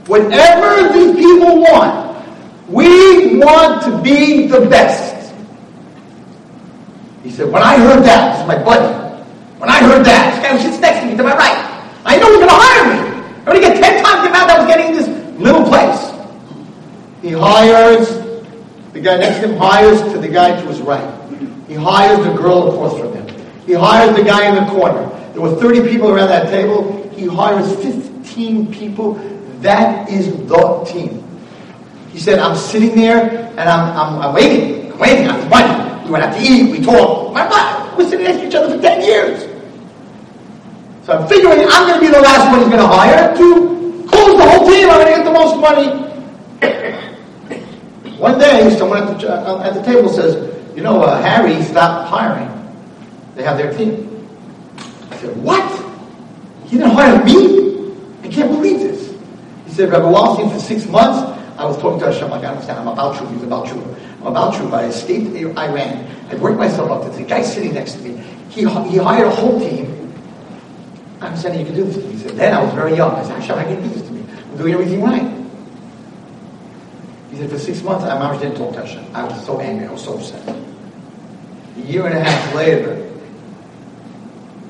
[0.05, 2.25] whatever these people want.
[2.69, 5.14] We want to be the best.
[7.35, 8.87] Said, when I heard that, this is my buddy,
[9.59, 12.15] when I heard that, this guy who sits next to me to my right, I
[12.15, 13.27] know he's going to hire me.
[13.39, 15.99] I'm going to get 10 times the amount I was getting in this little place.
[17.21, 18.07] He hires,
[18.93, 21.03] the guy next to him hires to the guy to his right.
[21.67, 23.27] He hires the girl across from him.
[23.65, 25.03] He hires the guy in the corner.
[25.33, 27.03] There were 30 people around that table.
[27.17, 29.15] He hires 15 people.
[29.59, 31.21] That is the team.
[32.13, 33.19] He said, I'm sitting there
[33.59, 34.93] and I'm, I'm, I'm waiting.
[34.93, 35.27] I'm waiting.
[35.27, 35.94] I'm money.
[36.05, 36.71] We went out to eat.
[36.71, 37.33] We talk.
[37.33, 39.41] My God, we're sitting next to each other for 10 years.
[41.05, 44.05] So I'm figuring I'm going to be the last one he's going to hire to
[44.07, 44.89] close the whole team.
[44.89, 45.87] I'm going to get the most money.
[48.19, 52.09] One day, someone at the, uh, at the table says, you know, uh, Harry stopped
[52.09, 52.49] hiring.
[53.35, 54.27] They have their team.
[55.09, 55.63] I said, what?
[56.65, 57.93] He didn't hire me?
[58.23, 59.13] I can't believe this.
[59.65, 61.19] He said, Rabbi Wallerstein, for six months,
[61.57, 63.83] I was talking to Hashem like, I understand, I'm about you, he's about truth.
[64.25, 66.07] About truth, I escaped Iran.
[66.31, 68.17] I worked myself up to the guy sitting next to me.
[68.49, 70.13] He, he hired a whole team.
[71.21, 72.13] I'm saying you can do this to me.
[72.13, 73.13] He said, then I was very young.
[73.15, 74.25] I said, Hashem, I can do this to me.
[74.51, 75.31] I'm doing everything right.
[77.29, 79.15] He said, for six months, I Mamash didn't talk to Hashem.
[79.15, 80.47] I was so angry, I was so upset.
[80.47, 83.11] A year and a half later,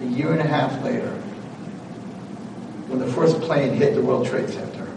[0.02, 1.12] a year and a half later,
[2.88, 4.88] when the first plane hit the World Trade Center,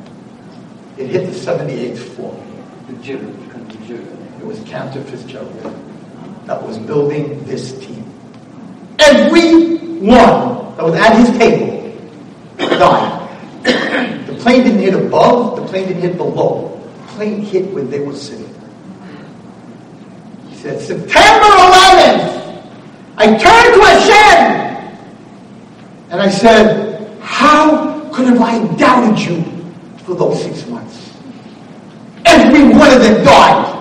[0.97, 2.45] it hit the 78th floor.
[2.89, 4.18] The jitter, the jitter.
[4.39, 5.85] It was Cantor Fitzgerald
[6.47, 8.05] that was building this team.
[8.99, 11.79] Everyone that was at his table
[12.57, 14.27] died.
[14.27, 16.81] the plane didn't hit above, the plane didn't hit below.
[17.01, 18.49] The plane hit where they were sitting.
[20.49, 22.39] He said, September 11th,
[23.17, 24.59] I turned to Hashem
[26.11, 29.43] and I said, How could have I doubted you
[30.05, 31.13] for those six months?
[32.25, 33.78] Every one of them died,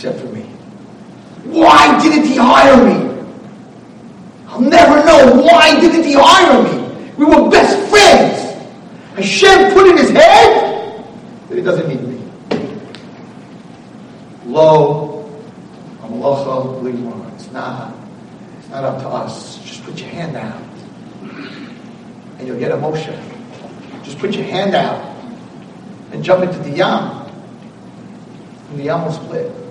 [0.00, 0.40] except for me.
[1.44, 3.22] Why didn't he hire me?
[4.48, 5.42] I'll never know.
[5.42, 7.12] Why didn't he hire me?
[7.18, 8.40] We were best friends.
[9.16, 11.04] Hashem put in his head
[11.48, 12.18] that he doesn't need me.
[14.46, 15.30] Lo,
[17.34, 17.94] It's not,
[18.58, 19.58] it's not up to us.
[19.66, 20.62] Just put your hand out.
[22.38, 23.22] And you'll get a emotion.
[24.02, 25.14] Just put your hand out
[26.12, 27.30] and jump into the yam.
[28.70, 29.69] And the yam will split.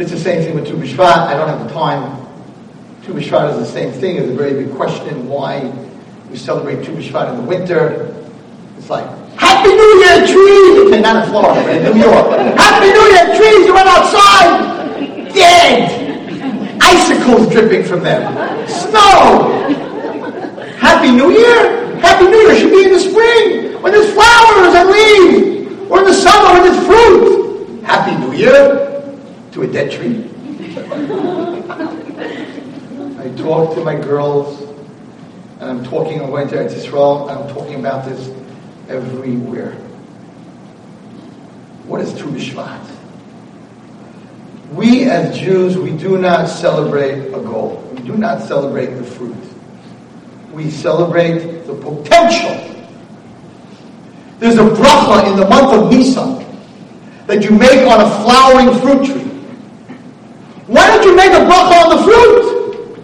[0.00, 1.28] It's the same thing with Tu B'Shvat.
[1.28, 2.26] I don't have the time.
[3.04, 4.16] Tu B'Shvat is the same thing.
[4.16, 5.70] It's a very big question why
[6.30, 8.08] we celebrate Tu B'Shvat in the winter.
[8.78, 9.04] It's like,
[9.36, 10.88] Happy New Year, trees!
[10.88, 12.32] Okay, not in Florida, but in New York.
[12.56, 13.66] Happy New Year, trees!
[13.66, 15.34] You went outside!
[15.34, 16.80] Dead!
[16.80, 18.22] icicles dripping from them.
[18.66, 19.68] Snow.
[20.80, 22.00] Happy New Year.
[22.00, 26.06] Happy New Year should be in the spring when there's flowers and leaves, or in
[26.06, 27.82] the summer when there's fruit.
[27.84, 28.79] Happy New Year
[29.52, 30.30] to a dead tree.
[33.18, 34.60] I talk to my girls
[35.60, 38.30] and I'm talking, I'm going to Israel, I'm talking about this
[38.88, 39.72] everywhere.
[41.84, 42.96] What is Tu B'Shvat?
[44.72, 47.82] We as Jews, we do not celebrate a goal.
[47.92, 49.36] We do not celebrate the fruit.
[50.52, 52.54] We celebrate the potential.
[54.38, 56.46] There's a bracha in the month of Nisan
[57.26, 59.19] that you make on a flowering fruit tree.
[60.70, 62.94] Why don't you make a bracha on the fruit?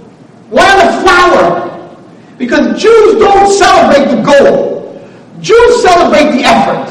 [0.50, 1.98] Why on the flower?
[2.38, 5.04] Because Jews don't celebrate the goal.
[5.40, 6.86] Jews celebrate the effort.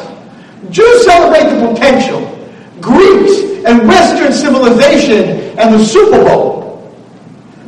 [0.72, 2.20] Jews celebrate the potential.
[2.82, 6.94] Greeks and Western civilization and the Super Bowl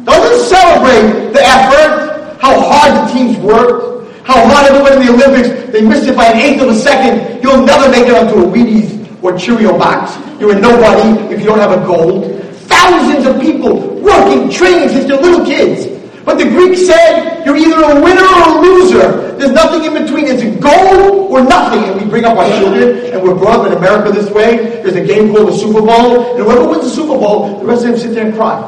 [0.04, 5.72] doesn't celebrate the effort, how hard the teams worked, how hard everyone in the Olympics,
[5.72, 7.42] they missed it by an eighth of a second.
[7.42, 10.18] You'll never make it onto a Wheaties or Cheerio box.
[10.42, 12.37] You're a nobody if you don't have a gold.
[12.68, 15.88] Thousands of people working, training since they're little kids.
[16.24, 19.32] But the Greeks said, you're either a winner or a loser.
[19.38, 20.28] There's nothing in between.
[20.28, 21.84] It's a goal or nothing.
[21.86, 24.82] And we bring up our children, and we're brought up in America this way.
[24.84, 27.86] There's a game called the Super Bowl, and whoever wins the Super Bowl, the rest
[27.86, 28.60] of them sit there and cry.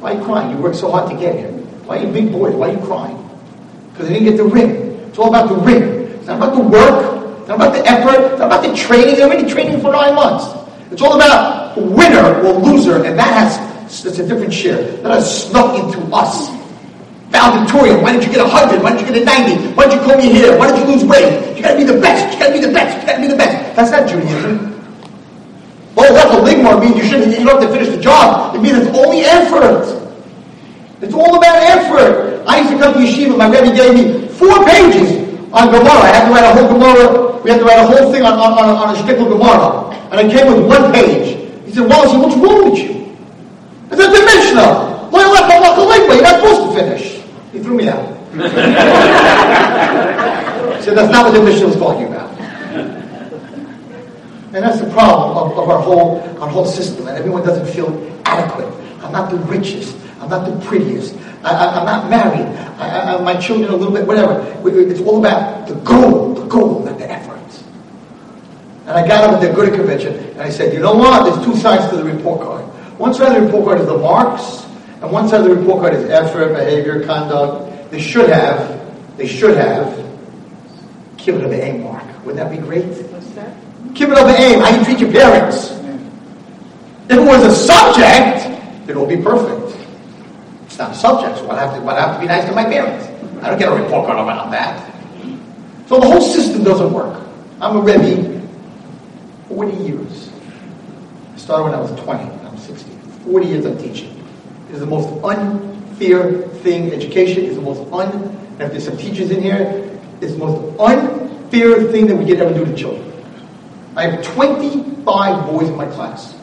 [0.00, 0.54] Why are you crying?
[0.54, 1.50] You worked so hard to get here.
[1.86, 2.54] Why are you big boys?
[2.54, 3.16] Why are you crying?
[3.92, 4.70] Because they didn't get the ring.
[5.08, 5.82] It's all about the ring.
[6.10, 7.40] It's not about the work.
[7.40, 8.32] It's not about the effort.
[8.32, 9.16] It's not about the training.
[9.16, 10.63] They're already training for nine months.
[10.94, 13.58] It's all about winner or loser, and that has
[14.06, 14.78] it's a different share.
[15.02, 16.54] That has snuck into us
[17.34, 18.00] valedictorian.
[18.00, 18.80] Why didn't you get a 100?
[18.80, 19.74] Why didn't you get a 90?
[19.74, 20.56] Why did you comb your hair?
[20.56, 21.56] Why did you lose weight?
[21.56, 22.32] You gotta be the best.
[22.32, 22.94] You gotta be the best.
[22.94, 23.74] You gotta be the best.
[23.74, 24.70] That's not Judaism.
[25.98, 28.54] Oh, that's a ligmar means you shouldn't, you don't have to finish the job.
[28.54, 29.98] It means it's only effort.
[31.02, 32.46] It's all about effort.
[32.46, 35.10] I used to come to yeshiva, my Rebbe gave me four pages
[35.50, 36.06] on Gemara.
[36.06, 37.23] I had to write a whole Gemara.
[37.44, 39.90] We had to write a whole thing on, on, on, on a shtickle Gemara.
[40.10, 41.36] And I came with one page.
[41.66, 43.14] He said, Wallace, what's wrong with you?
[43.90, 44.94] I said, the Mishnah.
[46.14, 47.20] You're not supposed to finish.
[47.52, 48.06] He threw me out.
[50.82, 52.30] so that's not what the Mishnah was talking about.
[54.54, 57.08] And that's the problem of, of, our whole our whole system.
[57.08, 57.90] And everyone doesn't feel
[58.24, 58.72] adequate.
[59.02, 59.96] I'm not the richest.
[60.20, 61.16] I'm not the prettiest.
[61.42, 62.46] I, am not married.
[62.78, 64.40] I, I, my children a little bit, whatever.
[64.64, 67.23] It's all about the goal, the goal, not the effort.
[68.86, 71.24] And I got up at the Good convention and I said, you know what?
[71.24, 72.64] There's two sides to the report card.
[72.98, 74.64] One side of the report card is the marks,
[75.00, 77.90] and one side of the report card is effort, behavior, conduct.
[77.90, 79.86] They should have, they should have
[81.16, 82.04] kibbutz aim mark.
[82.24, 82.84] Wouldn't that be great?
[82.84, 83.56] What's that?
[83.94, 85.70] Kibbutz aim, how do you treat your parents.
[85.70, 87.10] Hmm.
[87.10, 89.80] If it was a subject, it would be perfect.
[90.66, 92.64] It's not a subject, so I have to, I have to be nice to my
[92.64, 93.06] parents.
[93.42, 94.92] I don't get a report card about that.
[95.88, 97.22] So the whole system doesn't work.
[97.60, 98.33] I'm a Rebbe
[99.48, 100.30] 40 years.
[101.34, 102.22] I started when I was 20.
[102.22, 102.90] I'm 60.
[103.24, 104.24] 40 years of teaching
[104.72, 106.92] is the most unfair thing.
[106.92, 111.84] Education is the most un, if there's some teachers in here, it's the most unfair
[111.90, 113.12] thing that we could ever do to children.
[113.96, 116.34] I have 25 boys in my class.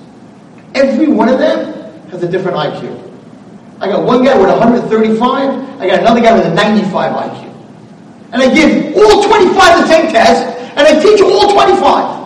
[0.74, 3.10] Every one of them has a different IQ.
[3.80, 7.52] I got one guy with 135, I got another guy with a 95 IQ.
[8.32, 10.44] And I give all 25 the same test,
[10.78, 12.21] and I teach all 25.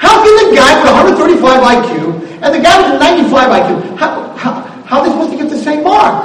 [0.00, 4.64] How can the guy with 135 IQ and the guy with 95 IQ, how, how,
[4.88, 6.24] how are they supposed to get the same mark?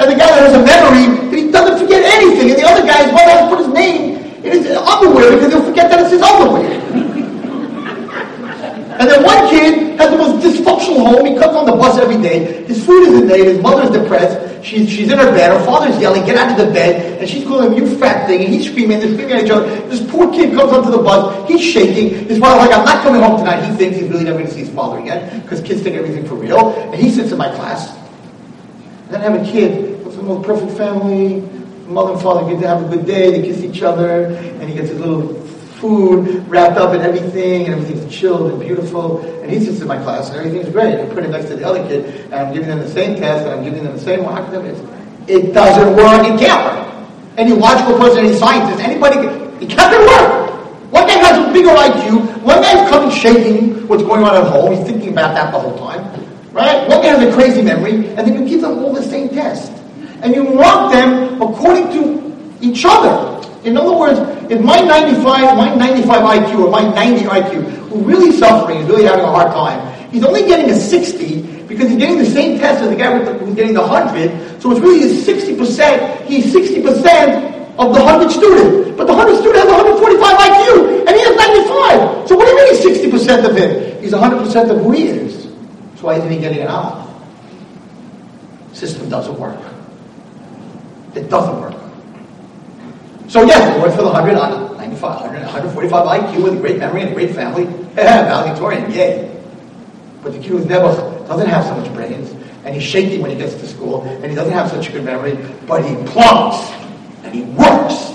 [0.00, 2.48] And the guy that has a memory, he doesn't forget anything.
[2.48, 5.52] And the other guy is well, has to put his name in his underwear because
[5.52, 6.64] he'll forget that it's his underwear.
[8.96, 11.26] and then one kid has the most dysfunctional home.
[11.26, 12.64] He comes on the bus every day.
[12.64, 13.44] His food isn't made.
[13.44, 14.47] His mother's depressed.
[14.62, 15.56] She's, she's in her bed.
[15.56, 17.20] Her father's yelling, get out of the bed.
[17.20, 18.44] And she's calling him, you fat thing.
[18.44, 18.98] And he's screaming.
[19.00, 19.66] They're screaming at each other.
[19.88, 21.48] This poor kid comes onto the bus.
[21.48, 22.26] He's shaking.
[22.26, 23.64] His father's like, I'm not coming home tonight.
[23.64, 26.26] He thinks he's really never going to see his father again because kids take everything
[26.26, 26.70] for real.
[26.74, 27.96] And he sits in my class.
[29.04, 31.40] And then I have a kid with the most perfect family.
[31.86, 33.30] Mother and father get to have a good day.
[33.30, 34.26] They kiss each other.
[34.26, 35.47] And he gets his little
[35.78, 39.20] food wrapped up in everything, and everything's chilled and beautiful.
[39.42, 40.98] And he sits in my class, and everything's great.
[40.98, 43.46] I put him next to the other kid, and I'm giving them the same test,
[43.46, 44.48] and I'm giving them the same mark.
[45.28, 46.26] It doesn't work.
[46.26, 46.84] It can't work.
[47.36, 49.18] Any logical person, any scientist, anybody,
[49.64, 50.48] it can't work.
[50.90, 52.42] One guy has a bigger IQ.
[52.42, 54.74] One guy's coming shaking what's going on at home.
[54.74, 56.02] He's thinking about that the whole time.
[56.52, 56.88] Right?
[56.88, 59.70] One guy has a crazy memory, and then you give them all the same test.
[60.22, 63.37] And you mark them according to each other.
[63.68, 64.18] In other words,
[64.50, 69.04] if my 95, my 95 IQ or my 90 IQ, who's really suffering, is really
[69.04, 69.78] having a hard time,
[70.10, 73.54] he's only getting a 60 because he's getting the same test as the guy who's
[73.54, 78.96] getting the 100, so it's really 60%, he's 60% of the 100 student.
[78.96, 82.28] But the 100 student has 145 IQ, and he has 95.
[82.28, 84.02] So what do you mean he's 60% of it?
[84.02, 85.44] He's 100% of who he is.
[85.96, 87.06] So why isn't he getting it out?
[88.72, 89.60] System doesn't work.
[91.14, 91.77] It doesn't work.
[93.28, 96.78] So yes, it works for the 100, uh, 95, 100, 145 IQ with a great
[96.78, 97.64] memory and a great family.
[97.94, 99.38] Valedictorian, yay.
[100.22, 100.88] But the kid who never
[101.28, 102.30] doesn't have so much brains,
[102.64, 105.04] and he's shaky when he gets to school, and he doesn't have such a good
[105.04, 106.56] memory, but he plums,
[107.22, 108.14] and he works.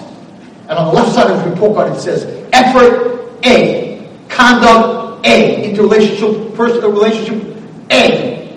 [0.68, 5.70] And on the left side of his report card it says, effort A, conduct A,
[5.70, 7.56] interrelationship, personal uh, relationship
[7.92, 8.50] A.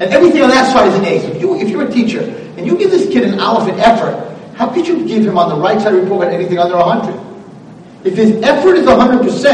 [0.00, 1.20] And everything on that side is an A.
[1.20, 2.20] So if, you, if you're a teacher,
[2.56, 5.50] and you give this kid an olive in effort, how could you give him on
[5.50, 8.06] the right side of the report card anything under 100?
[8.06, 9.44] If his effort is 100%,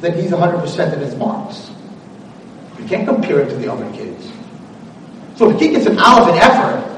[0.00, 1.70] then he's 100% in his marks.
[2.78, 4.32] You can't compare him to the other kids.
[5.36, 6.88] So if he gets an olive in effort,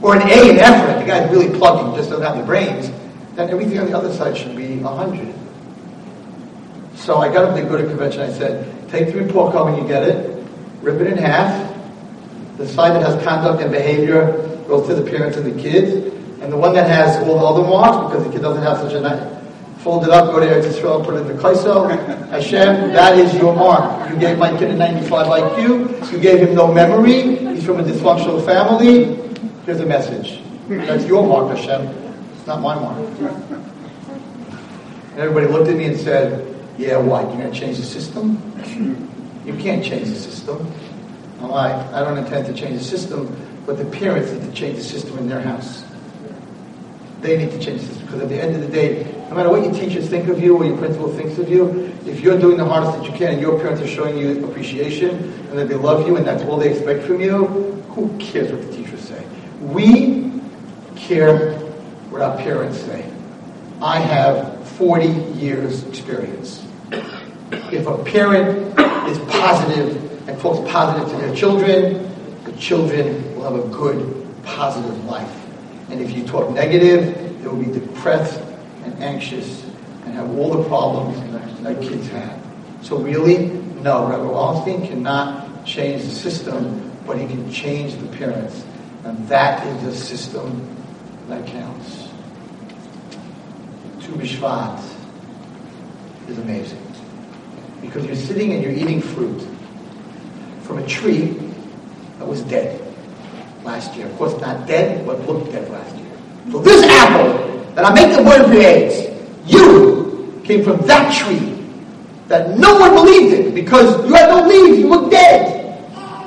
[0.00, 2.90] or an A in effort, the guy's really plugging, just doesn't have the brains,
[3.34, 5.34] then everything on the other side should be 100.
[6.96, 8.22] So I got up to the good convention.
[8.22, 10.42] I said, take the report card when you get it,
[10.80, 11.72] rip it in half.
[12.56, 16.12] The side that has conduct and behavior goes to the parents and the kids.
[16.42, 18.92] And the one that has all the other marks, because the kid doesn't have such
[18.92, 19.22] a nice,
[19.82, 21.88] fold it up, go to Eretz Yisrael, put it in the Kaiso.
[22.30, 24.10] Hashem, that is your mark.
[24.10, 26.10] You gave my kid a 95 IQ.
[26.10, 27.36] You you gave him no memory.
[27.54, 29.16] He's from a dysfunctional family.
[29.66, 30.40] Here's a message.
[30.68, 31.88] That's your mark, Hashem.
[32.36, 32.98] It's not my mark.
[35.10, 37.22] And everybody looked at me and said, yeah, why?
[37.22, 38.40] You're going to change the system?
[39.44, 40.72] You can't change the system.
[41.40, 43.26] I'm like, I don't intend to change the system,
[43.66, 45.84] but the parents need to change the system in their house.
[47.20, 49.48] They need to change the system because at the end of the day, no matter
[49.48, 52.58] what your teachers think of you or your principal thinks of you, if you're doing
[52.58, 55.10] the hardest that you can and your parents are showing you appreciation
[55.48, 57.46] and that they love you and that's all they expect from you,
[57.94, 59.26] who cares what the teachers say?
[59.60, 60.40] We
[60.96, 61.58] care
[62.10, 63.10] what our parents say.
[63.80, 65.06] I have 40
[65.38, 66.64] years experience.
[67.50, 72.13] If a parent is positive and talks positive to their children,
[72.58, 75.32] children will have a good, positive life.
[75.90, 78.40] And if you talk negative, they will be depressed
[78.84, 79.64] and anxious
[80.04, 81.18] and have all the problems
[81.62, 82.40] that kids have.
[82.82, 83.46] So really,
[83.82, 88.64] no, Rabbi Wallerstein cannot change the system, but he can change the parents.
[89.04, 90.76] And that is the system
[91.28, 92.08] that counts.
[94.00, 94.82] Tu B'Shvat
[96.28, 96.80] is amazing.
[97.80, 99.46] Because you're sitting and you're eating fruit
[100.62, 101.43] from a tree
[102.18, 102.80] that was dead
[103.64, 104.06] last year.
[104.06, 106.12] Of course, not dead, but looked dead last year.
[106.52, 109.14] So this apple that I make the word for
[109.46, 111.54] you came from that tree
[112.28, 115.52] that no one believed in because you had no leaves, you looked dead.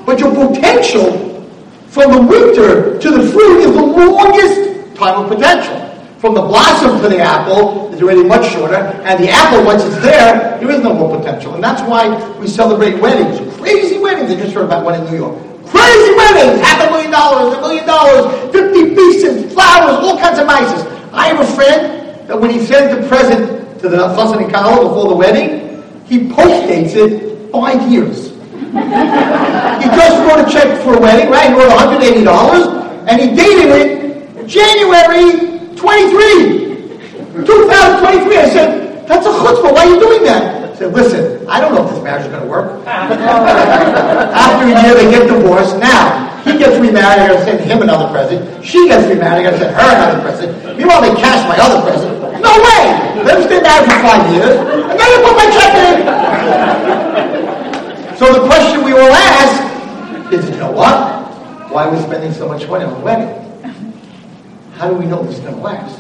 [0.06, 1.28] But your potential
[1.88, 5.84] from the winter to the fruit is the longest time of potential.
[6.20, 9.98] From the blossom to the apple is already much shorter, and the apple, once it's
[10.02, 11.54] there, there is no more potential.
[11.54, 12.10] And that's why
[12.40, 14.32] we celebrate weddings, crazy weddings.
[14.32, 15.38] I just heard about one in New York.
[15.70, 20.48] Crazy weddings, half a million dollars, a million dollars, 50 pieces, flowers, all kinds of
[20.48, 20.86] mices.
[21.14, 24.88] I have a friend that when he sends the present to the Chassan and Kala
[24.88, 28.30] before the wedding, he post-dates it five years.
[28.72, 31.50] he just wrote a check for a wedding, right?
[31.50, 38.38] He wrote $180, and he dated it January 23, 2023.
[38.38, 39.74] I said, that's a chutzpah.
[39.74, 40.67] Why are you doing that?
[40.78, 42.86] Said, listen, I don't know if this marriage is going to work.
[42.88, 45.78] After a year, they get divorced.
[45.80, 47.18] Now, he gets remarried.
[47.18, 48.64] I got to send him another present.
[48.64, 49.42] She gets remarried.
[49.42, 50.78] I got to send her another present.
[50.78, 52.14] Meanwhile, they cash my other present.
[52.42, 53.26] No way!
[53.26, 55.98] Let them stay married for five years, and then they put my check in.
[58.18, 61.26] So the question we all ask is, you know what?
[61.72, 63.34] Why are we spending so much money on a wedding?
[64.76, 65.98] How do we know this is going to last?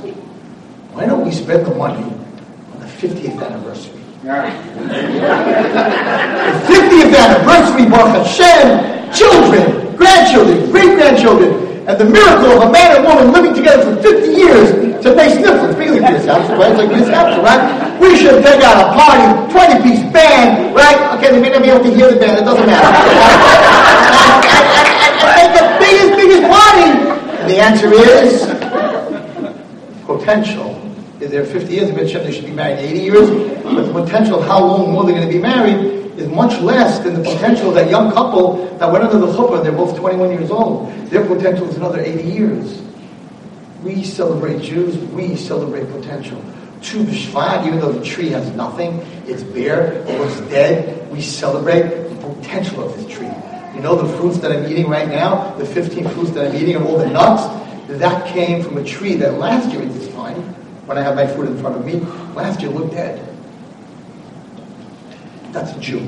[0.94, 3.97] Why don't we spend the money on the 50th anniversary?
[4.28, 4.34] The
[6.68, 13.32] 50th anniversary, Baruch Hashem, children, grandchildren, great-grandchildren, and the miracle of a man and woman
[13.32, 15.74] living together for 50 years to make sniffles.
[15.76, 16.76] Speaking of this house, right?
[16.76, 18.02] Like this house, right?
[18.02, 21.18] We should take out a party, 20-piece band, right?
[21.18, 22.92] Okay, they may not be able to hear the band, it doesn't matter.
[25.24, 26.92] and make the biggest, biggest party.
[27.40, 28.44] And the answer is
[30.06, 30.87] potential
[31.20, 34.40] is there 50 years of Hashem, they should be married 80 years, but the potential
[34.40, 37.70] of how long more they're going to be married is much less than the potential
[37.70, 40.92] of that young couple that went under the chuppah, they're both 21 years old.
[41.10, 42.82] Their potential is another 80 years.
[43.84, 46.44] We celebrate Jews, we celebrate potential.
[46.82, 52.10] Tu B'Shvat, even though the tree has nothing, it's bare, it looks dead, we celebrate
[52.10, 53.32] the potential of this tree.
[53.74, 56.76] You know the fruits that I'm eating right now, the 15 fruits that I'm eating
[56.76, 57.44] and all the nuts,
[57.88, 59.82] that came from a tree that last year
[60.88, 61.96] when I have my food in front of me,
[62.34, 63.22] last year looked dead.
[65.52, 66.00] That's a Jew.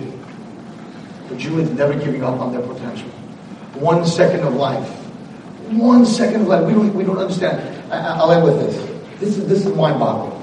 [1.27, 3.09] The Jew is never giving up on their potential.
[3.75, 4.87] One second of life,
[5.71, 6.65] one second of life.
[6.65, 7.59] We don't, we don't understand.
[7.91, 9.19] I, will end with this.
[9.19, 10.37] This is, this is mind-boggling.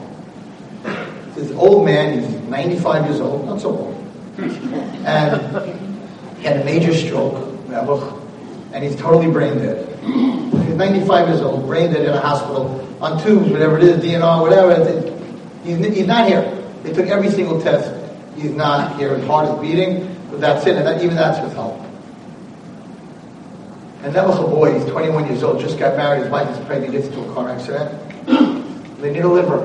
[1.34, 3.94] This old man, he's 95 years old, not so old,
[4.38, 5.66] and
[6.38, 7.34] he had a major stroke,
[7.70, 9.98] and he's totally brain dead.
[10.02, 14.40] He's 95 years old, brain dead in a hospital, on tubes, whatever it is, DNR,
[14.40, 14.74] whatever.
[15.64, 16.42] He's, not here.
[16.82, 17.92] They took every single test.
[18.36, 19.16] He's not here.
[19.16, 21.80] His heart is beating, but that's it, and that, even that's with help.
[24.02, 26.64] And that was a boy, he's 21 years old, just got married, his wife is
[26.66, 27.90] pregnant, gets into a car accident.
[29.00, 29.64] they need a liver.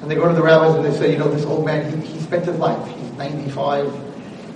[0.00, 2.06] And they go to the rabbis and they say, you know, this old man, he,
[2.06, 2.88] he spent his life.
[2.96, 3.92] He's 95.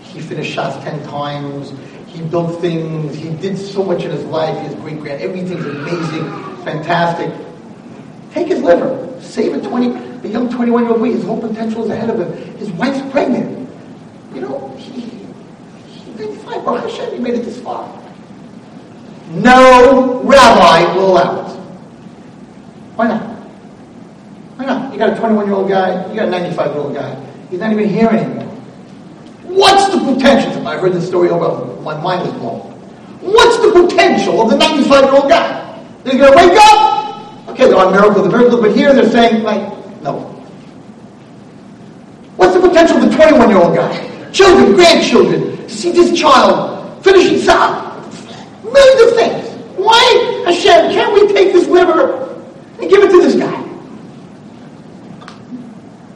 [0.02, 1.72] He finished Shas 10 times.
[2.16, 3.14] He built things.
[3.14, 4.58] He did so much in his life.
[4.66, 6.24] His great grand, everything's amazing,
[6.64, 7.30] fantastic.
[8.30, 9.20] Take his liver.
[9.20, 9.90] Save a 20,
[10.26, 11.12] a young 21 year old boy.
[11.12, 12.56] His whole potential is ahead of him.
[12.56, 13.68] His wife's pregnant.
[14.34, 15.02] You know, he,
[15.90, 16.64] he's 95.
[16.64, 17.86] Baruch Hashem, he made it this far.
[19.32, 21.52] No rabbi will allow it.
[22.96, 23.22] Why not?
[24.56, 24.90] Why not?
[24.90, 27.14] You got a 21 year old guy, you got a 95 year old guy.
[27.50, 28.55] He's not even here anymore.
[29.48, 30.66] What's the potential?
[30.66, 32.72] I heard this story over, my mind was blown.
[33.20, 35.84] What's the potential of the 95 year old guy?
[36.04, 37.48] They're going to wake up.
[37.50, 39.62] Okay, they're on miracles, the miracles, but here they're saying, like,
[40.02, 40.20] no.
[42.36, 44.30] What's the potential of the 21 year old guy?
[44.30, 47.86] Children, grandchildren, see this child finishing soccer
[48.64, 49.76] Millions of things.
[49.76, 52.44] Why, Hashem, can't we take this liver
[52.80, 53.62] and give it to this guy?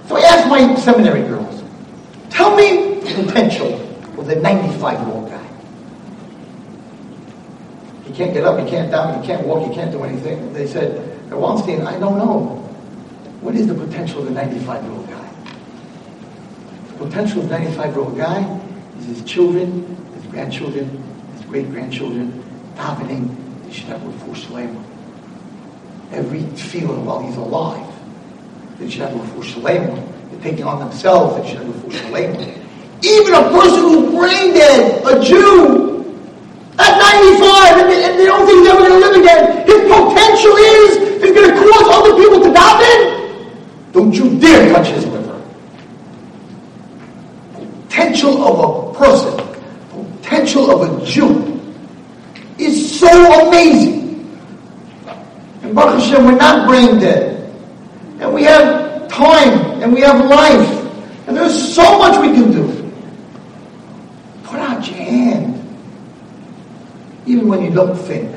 [0.08, 1.62] So I asked my seminary girls,
[2.28, 3.74] tell me potential
[4.18, 5.46] of the 95-year-old guy.
[8.04, 10.52] He can't get up, he can't down, he can't walk, he can't do anything.
[10.52, 12.56] They said, Weinstein, I don't know.
[13.40, 15.30] What is the potential of the 95-year-old guy?
[16.88, 18.60] The potential of the 95-year-old guy
[18.98, 21.02] is his children, his grandchildren,
[21.34, 22.44] his great-grandchildren
[22.74, 24.84] davening, they should have refuah shlema.
[26.12, 27.94] Every tefillah while he's alive,
[28.78, 30.30] they should have refuah shlema.
[30.30, 32.59] They're taking on themselves, they should have refuah shlema.
[33.02, 36.04] Even a person who's brain dead, a Jew,
[36.78, 39.80] at 95, and they, and they don't think he's ever going to live again, his
[39.88, 43.92] potential is he's going to cause other people to daven.
[43.92, 45.42] Don't you dare touch his liver.
[47.88, 49.50] Potential of a person
[50.30, 51.60] potential of a Jew
[52.58, 54.38] is so amazing.
[55.62, 57.52] And Baruch Hashem, we're not brain dead.
[58.20, 61.26] And we have time, and we have life.
[61.26, 62.92] And there's so much we can do.
[64.44, 65.56] Put out your hand.
[67.26, 68.34] Even when you don't think,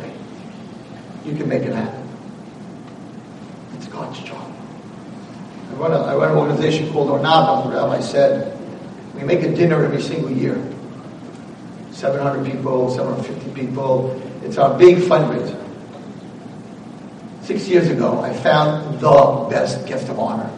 [1.25, 2.07] you can make it happen.
[3.75, 4.51] It's God's job.
[5.71, 7.69] I run, a, I run an organization called Ohr Naava.
[7.69, 8.59] The rabbi said,
[9.15, 10.55] we make a dinner every single year.
[11.91, 14.21] 700 people, 750 people.
[14.43, 15.59] It's our big fundraiser.
[17.43, 20.49] Six years ago, I found the best guest of honor.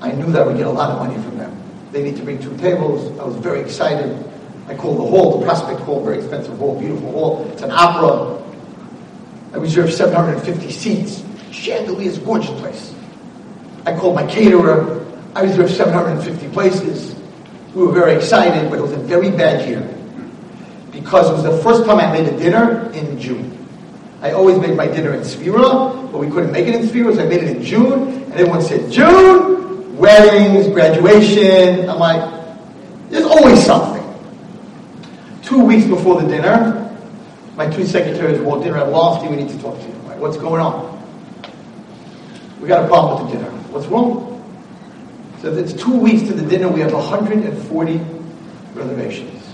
[0.00, 1.62] I knew that I would get a lot of money from them.
[1.92, 3.18] They need to bring two tables.
[3.18, 4.22] I was very excited.
[4.68, 7.50] I call the hall, the Prospect Hall, very expensive hall, beautiful hall.
[7.52, 8.42] It's an opera.
[9.52, 11.22] I reserved 750 seats.
[11.50, 12.94] Chandeliers, gorgeous place.
[13.86, 15.04] I called my caterer.
[15.34, 17.14] I reserved 750 places.
[17.74, 19.82] We were very excited, but it was a very bad year
[20.92, 23.50] because it was the first time I made a dinner in June.
[24.22, 27.22] I always made my dinner in Sefira, but we couldn't make it in Sefira, so
[27.22, 31.90] I made it in June, and everyone said, June, weddings, graduation.
[31.90, 32.44] I'm like,
[33.10, 34.03] there's always something.
[35.44, 36.80] Two weeks before the dinner,
[37.54, 39.92] my two secretaries walked in and said, we need to talk to you.
[40.06, 40.94] Like, What's going on?
[42.60, 43.50] We got a problem with the dinner.
[43.70, 44.30] What's wrong?
[45.42, 46.68] So it's two weeks to the dinner.
[46.68, 48.00] We have 140
[48.72, 49.44] reservations.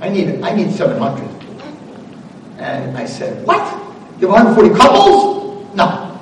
[0.00, 1.28] I need, I need 700.
[2.58, 3.60] And I said, what?
[4.18, 5.74] You have 140 couples?
[5.74, 6.20] No.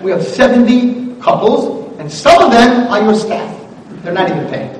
[0.00, 3.60] We have 70 couples, and some of them are your staff.
[4.02, 4.70] They're not even paying.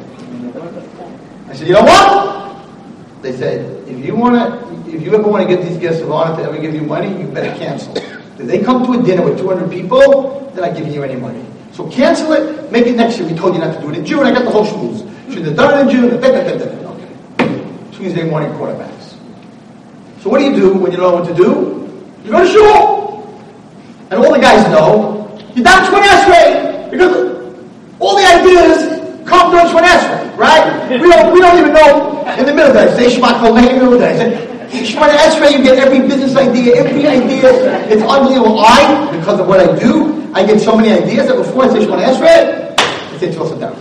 [1.49, 2.44] I said, you know what?
[3.25, 6.11] They said, if you want to, if you ever want to get these guests of
[6.11, 7.97] honor to ever give you money, you better cancel.
[7.97, 11.43] If they come to a dinner with 200 people, they're not giving you any money.
[11.73, 13.27] So cancel it, make it next year.
[13.27, 14.27] We told you not to do it in June.
[14.27, 15.05] I got the whole schools.
[15.33, 16.21] Should have done it in June.
[16.21, 19.17] Da, Tuesday morning quarterbacks.
[20.21, 22.05] So what do you do when you don't know what to do?
[22.27, 23.43] You go to shul.
[24.11, 27.57] And all the guys know you daven Shemona Esrei because
[28.01, 30.91] all the ideas come from Shemona Esrei, right?
[30.91, 32.97] We don't, we don't even know in the middle of that.
[32.97, 34.31] Say Shema Koleinu, that I say
[34.83, 37.51] Shemona Esrei, you get every business idea, every idea.
[37.89, 38.59] It's unbelievable.
[38.61, 41.87] I, because of what I do, I get so many ideas that before I say
[41.87, 43.79] Shemona Esrei, I say Tfilas Derech.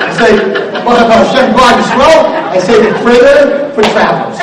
[0.00, 0.32] I say,
[0.84, 2.20] Baruch Hashem, God Yisrael.
[2.50, 4.38] I save it further for travelers.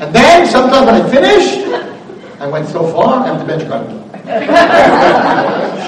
[0.00, 1.46] And then sometimes when I finish,
[2.38, 3.86] I went so far, I have to bench cut.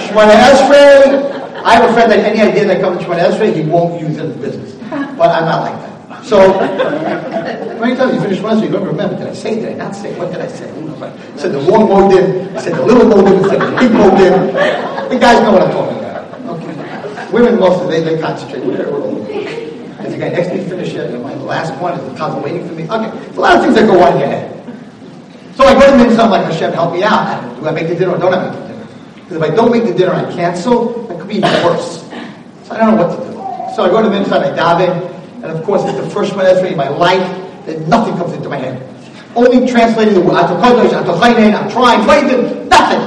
[0.08, 3.62] Shemona Esrei, I have a friend that any idea that comes to Shemona Esrei, he
[3.62, 4.74] won't use it in business.
[4.90, 6.24] But I'm not like that.
[6.24, 9.72] So, how many times you finish one Esrei, you don't remember, did I say, did
[9.72, 10.68] I not say, what did I say?
[10.68, 15.09] I said the long modim, I said the little modim, I said the big modim.
[15.09, 16.34] The guys know what I'm talking about.
[16.59, 17.32] Okay.
[17.32, 18.62] Women mostly, they, they concentrate.
[18.62, 21.14] Is the guy next to me finish it?
[21.14, 21.98] Am I the last one?
[21.98, 22.84] Is the cousin waiting for me?
[22.84, 23.11] Okay.
[23.11, 24.54] There's a lot of things that go on in your head.
[25.54, 27.42] So I go to Mincha, I'm like, Hashem, help me out.
[27.61, 28.86] Do I make the dinner or don't I make the dinner?
[29.14, 32.03] Because if I don't make the dinner, I cancel, that be worse.
[32.64, 33.33] So I don't know what to do.
[33.76, 36.61] So I go to Mincha and I daven, and of course, it's the first that's
[36.66, 37.22] in my life
[37.66, 38.83] that nothing comes into my head.
[39.37, 43.01] Only translating the word, I'm trying, waiting, nothing.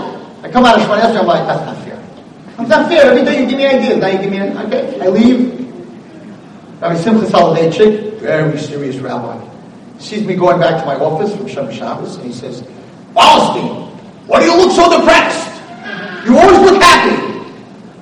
[0.44, 2.00] I come out of Shemona Esrei, I'm like, that's not fair.
[2.60, 3.12] It's not fair.
[3.12, 3.98] Every day you give me ideas.
[3.98, 5.02] Now you give me an, okay.
[5.02, 5.60] I leave.
[6.80, 9.38] Rabbi Simcha Soloveitchik, very serious rabbi,
[10.00, 12.64] sees me going back to my office from Shem Shabbos, and he says,
[13.14, 13.92] Wallerstein,
[14.26, 15.62] why do you look so depressed?
[16.26, 17.32] You always look happy.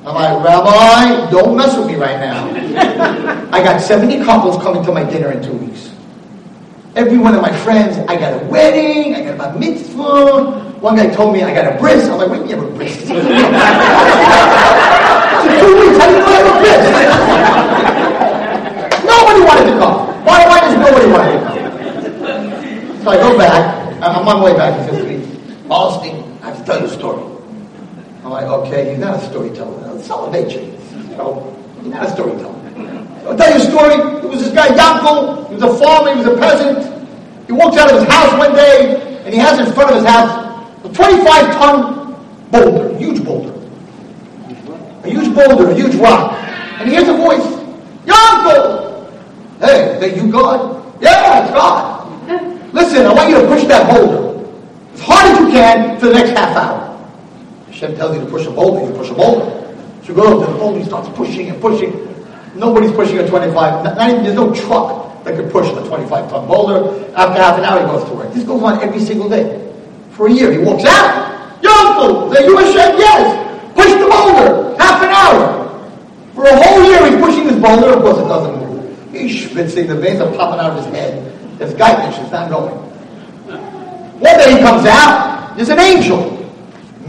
[0.10, 2.50] I'm like, Rabbi, don't mess with me right now.
[3.54, 5.92] I got 70 couples coming to my dinner in two weeks.
[6.96, 10.74] Every one of my friends, I got a wedding, I got a mitzvah.
[10.82, 12.10] One guy told me I got a bris.
[12.10, 12.98] I'm like, wait, you have a bris?
[13.06, 13.16] two
[15.78, 16.82] weeks, how do you know I have a bris?
[19.06, 20.26] Nobody wanted to come.
[20.26, 23.04] Why, why does nobody want to come?
[23.04, 24.02] So I go back.
[24.02, 24.90] I'm on my way back.
[24.90, 25.22] To me,
[25.70, 27.29] Austin, I have to tell you a story.
[28.30, 29.98] I'm like, okay, he's not a storyteller.
[29.98, 30.78] It's elevation.
[31.10, 32.54] You know, he's not a storyteller.
[33.26, 33.98] I'll tell you a story.
[34.22, 35.50] There was this guy, Yankel.
[35.50, 36.14] He was a farmer.
[36.14, 37.10] He was a peasant.
[37.48, 40.06] He walks out of his house one day, and he has in front of his
[40.06, 40.30] house
[40.86, 42.14] a 25-ton
[42.52, 43.52] boulder, huge boulder.
[45.04, 46.34] A huge boulder, a huge rock.
[46.78, 47.42] And he hears a voice,
[48.06, 49.10] Yankel!
[49.60, 51.02] Hey, is that you, God?
[51.02, 52.76] Yeah, it's God.
[52.76, 54.48] Listen, I want you to push that boulder
[54.94, 56.89] as hard as you can for the next half hour.
[57.80, 59.48] Hashem tells you to push a boulder, you push a boulder.
[60.04, 61.96] So you go up to the boulder, he starts pushing and pushing.
[62.54, 66.46] Nobody's pushing a 25, not, even, there's no truck that could push a 25 ton
[66.46, 67.08] boulder.
[67.16, 68.34] After half an hour, he goes to work.
[68.34, 69.74] This goes on every single day.
[70.12, 71.64] For a year, he walks out.
[71.64, 73.00] Yo, uncle, is that you, Hashem?
[73.00, 73.74] Yes.
[73.74, 74.76] Push the boulder.
[74.76, 75.48] Half an hour.
[76.36, 77.96] For a whole year, he's pushing this boulder.
[77.96, 79.14] Of course, it doesn't move.
[79.14, 79.88] He's schwitzing.
[79.88, 81.58] The veins are popping out of his head.
[81.58, 82.18] There's guidance.
[82.18, 82.76] It's not going.
[84.20, 85.56] One day he comes out.
[85.56, 86.39] There's an angel.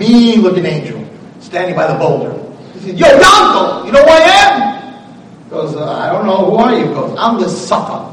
[0.01, 1.07] Mean-looking angel.
[1.41, 2.33] Standing by the boulder.
[2.73, 5.45] He says, Yo, Yanko, you know who I am?
[5.45, 6.47] He goes, uh, I don't know.
[6.47, 6.89] Who are you?
[6.89, 8.07] He goes, I'm the sucker.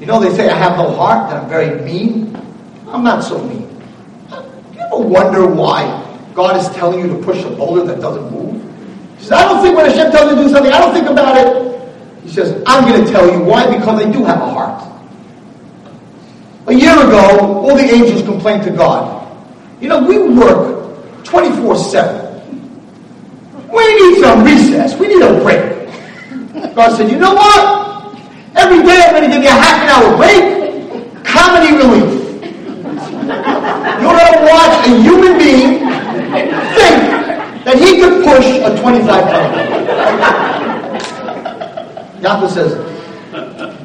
[0.00, 2.36] You know, they say I have no heart, that I'm very mean.
[2.88, 3.68] I'm not so mean.
[4.28, 4.36] Do
[4.74, 5.84] you ever wonder why
[6.34, 8.60] God is telling you to push a boulder that doesn't move?
[9.18, 11.08] He says, I don't think when Hashem tells you to do something, I don't think
[11.08, 11.88] about it.
[12.24, 14.82] He says, I'm going to tell you why, because I do have a heart.
[16.66, 19.23] A year ago, all the angels complained to God.
[19.84, 23.68] You know, we work 24 7.
[23.70, 24.98] We need some recess.
[24.98, 26.74] We need a break.
[26.74, 28.16] God said, You know what?
[28.56, 31.22] Every day I'm going to give you a half an hour break.
[31.22, 32.22] Comedy relief.
[34.00, 35.80] You're going to watch a human being
[36.72, 36.96] think
[37.66, 39.54] that he could push a 25 pound.
[42.22, 42.72] Yaakov says,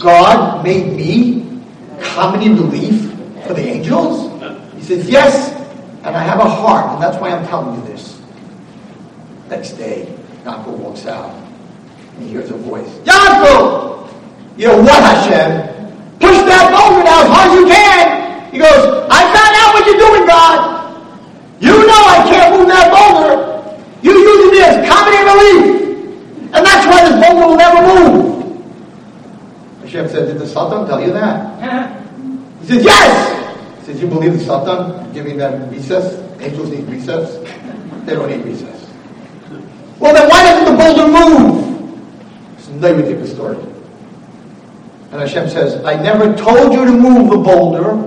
[0.01, 1.61] God made me
[1.99, 3.11] comedy relief
[3.45, 4.31] for the angels?
[4.75, 5.59] He says, Yes,
[6.03, 8.21] and I have a heart, and that's why I'm telling you this.
[9.49, 11.35] Next day, Yaakov walks out,
[12.15, 14.13] and he hears a voice, Yaakov!
[14.57, 15.75] You know what, Hashem?
[16.19, 18.51] Push that boulder as hard as you can!
[18.51, 20.79] He goes, I found out what you're doing, God!
[21.59, 23.59] You know I can't move that boulder!
[24.01, 25.79] You're using me as comedy relief!
[26.53, 28.39] And that's why this boulder will never move!
[29.81, 31.97] Hashem said, Did the Satan tell you that?
[32.61, 33.48] He says, Yes!
[33.89, 36.21] Says, You believe the Satan giving them recess?
[36.39, 37.37] Angels need recess?
[38.05, 38.87] They don't need recess.
[39.97, 42.59] Well, then why doesn't the boulder move?
[42.59, 43.57] It's a ridiculous story.
[45.11, 47.97] And Hashem says, I never told you to move the boulder.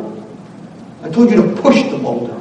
[1.02, 2.38] I told you to push the boulder.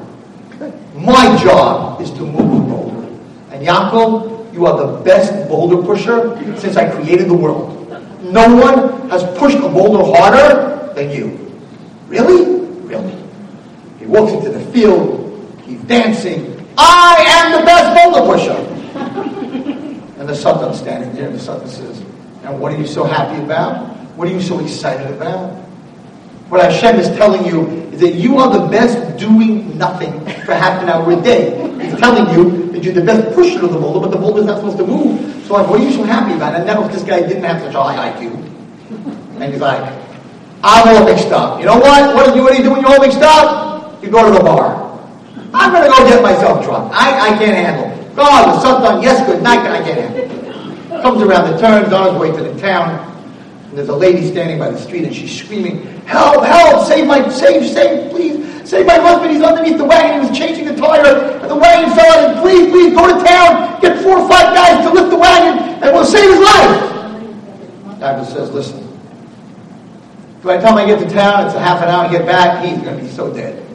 [0.93, 3.07] My job is to move the boulder.
[3.49, 7.89] And Yaakov, you are the best boulder pusher since I created the world.
[8.21, 11.51] No one has pushed a boulder harder than you.
[12.07, 12.61] Really?
[12.81, 13.20] Really.
[14.01, 16.57] He walks into the field, he's dancing.
[16.75, 18.71] I am the best boulder pusher.
[20.17, 22.03] And the Satan's standing there, and the Satan says,
[22.41, 23.95] Now, what are you so happy about?
[24.17, 25.51] What are you so excited about?
[26.49, 30.81] What Hashem is telling you is that you are the best doing nothing for half
[30.81, 31.51] an hour a day.
[31.79, 34.57] He's telling you that you're the best pusher of the boulder, but the boulder's not
[34.57, 35.45] supposed to move.
[35.45, 36.55] So like, what are you so happy about?
[36.55, 38.33] And that was this guy didn't have such a high IQ.
[39.39, 39.93] And he's like,
[40.63, 41.59] I'm all mixed up.
[41.59, 42.15] You know what?
[42.15, 43.70] What are you, what do, you do when you're all mixed up?
[44.01, 44.99] You go to the bar.
[45.53, 46.91] I'm going to go get myself drunk.
[46.93, 48.15] I, I can't handle it.
[48.15, 49.01] God, the sun's done.
[49.01, 51.01] Yes, good night, but I can't handle it.
[51.01, 53.07] Comes around the turn, on his way to the town.
[53.69, 57.27] And there's a lady standing by the street and she's screaming, Help, help, save my,
[57.29, 59.31] save, save, please, save my husband.
[59.31, 60.21] He's underneath the wagon.
[60.21, 62.31] He was changing the tire and the wagon fell out.
[62.31, 65.83] And please, please go to town, get four or five guys to lift the wagon
[65.83, 67.99] and we'll save his life.
[67.99, 68.81] Doctor says, Listen,
[70.43, 72.65] by the time I get to town, it's a half an hour to get back,
[72.65, 73.70] he's going to be so dead.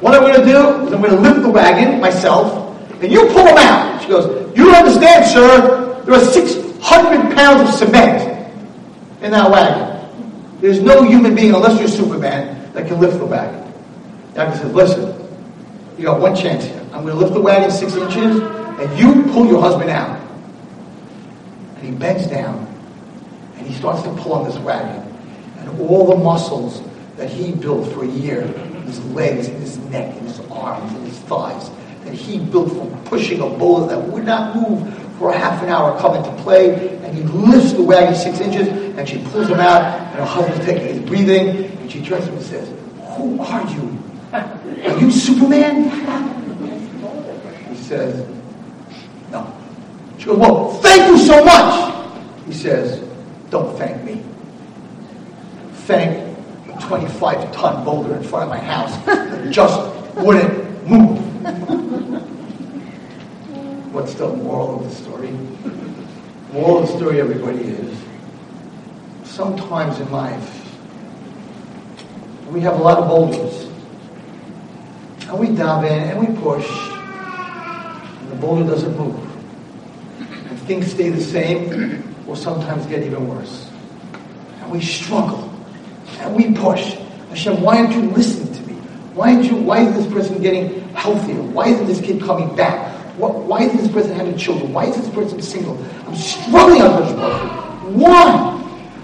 [0.00, 3.26] What I'm going to do is I'm going to lift the wagon myself, and you
[3.28, 4.00] pull him out.
[4.02, 6.02] She goes, You understand, sir.
[6.04, 8.54] There are 600 pounds of cement
[9.22, 10.58] in that wagon.
[10.60, 13.72] There's no human being, unless you're Superman, that can lift the wagon.
[14.34, 15.28] Doctor says, Listen,
[15.96, 16.80] you got one chance here.
[16.92, 20.20] I'm going to lift the wagon six inches, and you pull your husband out.
[21.76, 22.66] And he bends down,
[23.56, 25.08] and he starts to pull on this wagon
[25.68, 26.82] and all the muscles
[27.16, 28.42] that he built for a year,
[28.88, 31.70] his legs and his neck and his arms and his thighs,
[32.04, 35.68] that he built from pushing a boulder that would not move for a half an
[35.68, 39.60] hour come into play, and he lifts the wagon six inches, and she pulls him
[39.60, 41.48] out, and her husband's taking his breathing,
[41.78, 42.68] and she turns to him and says,
[43.16, 43.98] Who are you?
[44.32, 45.90] Are you Superman?
[47.68, 48.28] He says,
[49.30, 49.52] No.
[50.18, 51.94] She goes, Well, thank you so much.
[52.46, 53.02] He says,
[53.50, 54.22] Don't thank me
[55.88, 56.27] thank
[56.80, 58.94] 25 ton boulder in front of my house
[59.54, 59.80] just
[60.16, 61.18] wouldn't move.
[63.92, 65.30] What's the moral of the story?
[66.52, 67.98] Moral of the story, everybody, is
[69.24, 70.58] sometimes in life
[72.50, 73.64] we have a lot of boulders.
[75.28, 79.18] And we dive in and we push, and the boulder doesn't move.
[80.48, 83.70] And things stay the same, or sometimes get even worse.
[84.62, 85.47] And we struggle
[86.20, 86.94] and we push.
[87.30, 88.74] Hashem, why aren't you listening to me?
[89.14, 89.56] Why aren't you?
[89.56, 91.42] Why is this person getting healthier?
[91.42, 92.94] Why isn't this kid coming back?
[93.18, 94.72] What, why isn't this person having children?
[94.72, 95.76] Why is this person single?
[96.06, 97.98] I'm struggling on this person.
[97.98, 98.54] Why?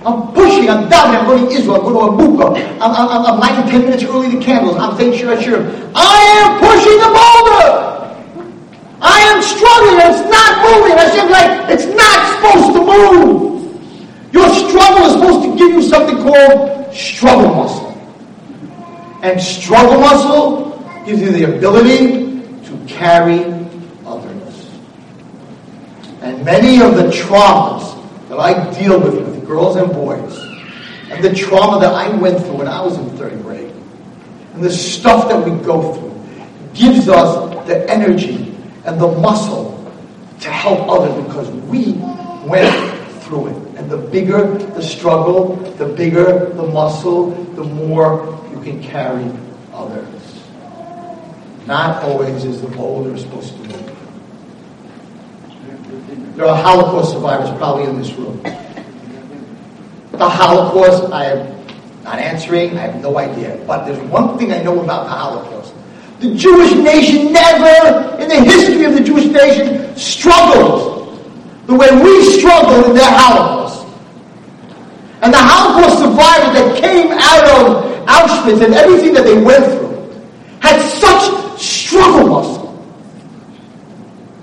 [0.04, 3.40] I'm pushing, I'm diving, I'm going to Israel, I'm going to Amuka, I'm, I'm, I'm
[3.40, 5.64] lighting 10 minutes early the candles, I'm saying Shira Shira.
[5.94, 7.94] I am pushing the boulder!
[9.00, 10.96] I am struggling, it's not moving.
[10.96, 13.43] Hashem's like, it's not supposed to move.
[14.35, 17.90] Your struggle is supposed to give you something called struggle muscle.
[19.23, 23.44] And struggle muscle gives you the ability to carry
[24.05, 24.70] others.
[26.20, 27.94] And many of the traumas
[28.28, 30.36] that I deal with with girls and boys,
[31.12, 33.73] and the trauma that I went through when I was in third grade,
[34.55, 38.52] and the stuff that we go through, gives us the energy
[38.85, 39.94] and the muscle
[40.40, 41.93] to help others because we
[42.48, 43.63] went through it.
[43.85, 49.31] And the bigger the struggle, the bigger the muscle, the more you can carry
[49.74, 50.40] others.
[51.66, 53.97] Not always is the boulder supposed to move.
[56.35, 58.40] There are Holocaust survivors probably in this room.
[60.12, 61.66] The Holocaust, I am
[62.05, 63.62] not answering, I have no idea.
[63.66, 65.74] But there's one thing I know about the Holocaust.
[66.20, 71.03] The Jewish nation never, in the history of the Jewish nation, struggled
[71.66, 73.86] the way we struggled in that Holocaust.
[75.22, 79.84] And the Holocaust survivors that came out of Auschwitz and everything that they went through
[80.60, 82.64] had such struggle muscle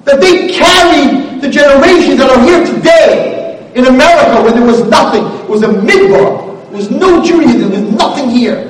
[0.06, 5.23] that they carried the generations that are here today in America when there was nothing.
[5.43, 6.69] It was a midbar.
[6.69, 7.72] There was no Judaism.
[7.72, 8.65] There was nothing here.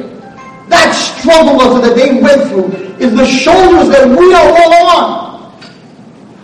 [0.67, 5.30] That struggle muscle that they went through is the shoulders that we are all on.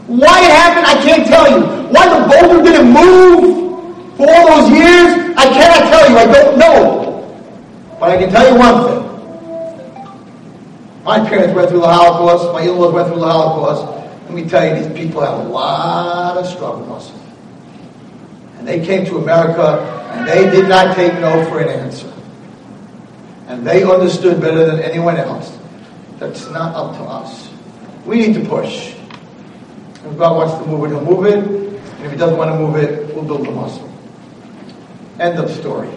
[0.07, 1.65] Why it happened, I can't tell you.
[1.91, 3.67] Why the boulder didn't move
[4.15, 6.17] for all those years, I cannot tell you.
[6.17, 7.03] I don't know.
[7.99, 9.03] But I can tell you one thing.
[11.03, 12.53] My parents went through the Holocaust.
[12.53, 13.85] My in-laws went through the Holocaust.
[14.25, 17.19] Let me tell you, these people have a lot of struggle muscle.
[18.57, 19.79] And they came to America,
[20.13, 22.11] and they did not take no for an answer.
[23.47, 25.57] And they understood better than anyone else
[26.17, 27.49] that's not up to us.
[28.05, 28.96] We need to push.
[30.05, 31.37] If God wants to move it, He'll move it.
[31.37, 33.89] And if He doesn't want to move it, we'll build the muscle.
[35.19, 35.89] End of story.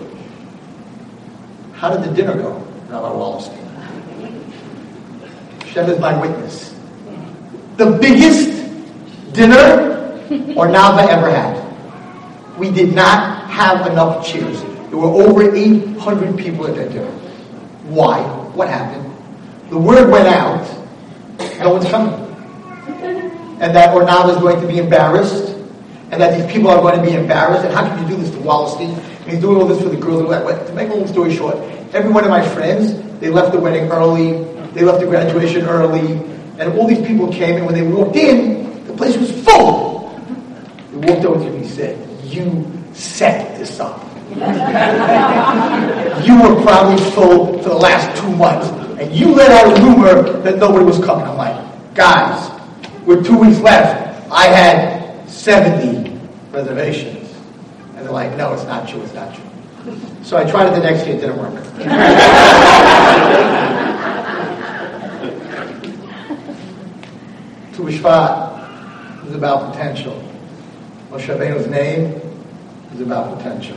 [1.75, 2.53] How did the dinner go,
[2.89, 3.61] Rabbi Wallerstein?
[5.67, 6.75] Shem is my witness.
[7.77, 9.89] The biggest dinner
[10.57, 12.59] Ohr Naava ever had.
[12.59, 14.63] We did not have enough chairs.
[14.91, 17.11] There were over 800 people at that dinner.
[17.89, 18.21] Why?
[18.55, 19.07] What happened?
[19.71, 20.67] The word went out,
[21.59, 22.30] no one's coming.
[23.61, 25.55] And that Ohr Naava is going to be embarrassed,
[26.11, 28.31] and that these people are going to be embarrassed, and how can you do this
[28.33, 28.97] to Wallerstein?
[28.99, 30.29] And he's doing all this for the girls.
[30.29, 31.57] To make a long story short,
[31.95, 36.19] every one of my friends, they left the wedding early, they left the graduation early,
[36.59, 40.09] and all these people came, and when they walked in, the place was full.
[40.91, 44.07] He walked over to me and said, you set this up.
[44.31, 44.37] you
[46.41, 48.69] were probably full for the last two months,
[49.01, 51.27] and you let out a rumor that nobody was coming.
[51.27, 52.60] I'm like, guys,
[53.11, 56.17] with two weeks left, I had 70
[56.53, 57.35] reservations.
[57.97, 59.45] And they're like, no, it's not true, it's not true.
[60.23, 61.55] So I tried it the next year, it didn't work.
[67.75, 70.23] Tu B'Shvat is about potential.
[71.11, 72.21] Moshe Rabbeinu's name
[72.95, 73.77] is about potential.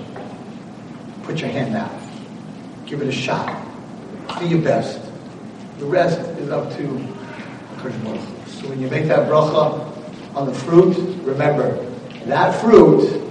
[1.24, 1.92] Put your hand out.
[2.86, 3.66] Give it a shot.
[4.38, 5.00] Do your best.
[5.80, 6.86] The rest is up to
[7.82, 8.33] Baruch
[8.64, 10.96] So when you make that bracha on the fruit,
[11.26, 11.76] remember,
[12.28, 13.22] that fruit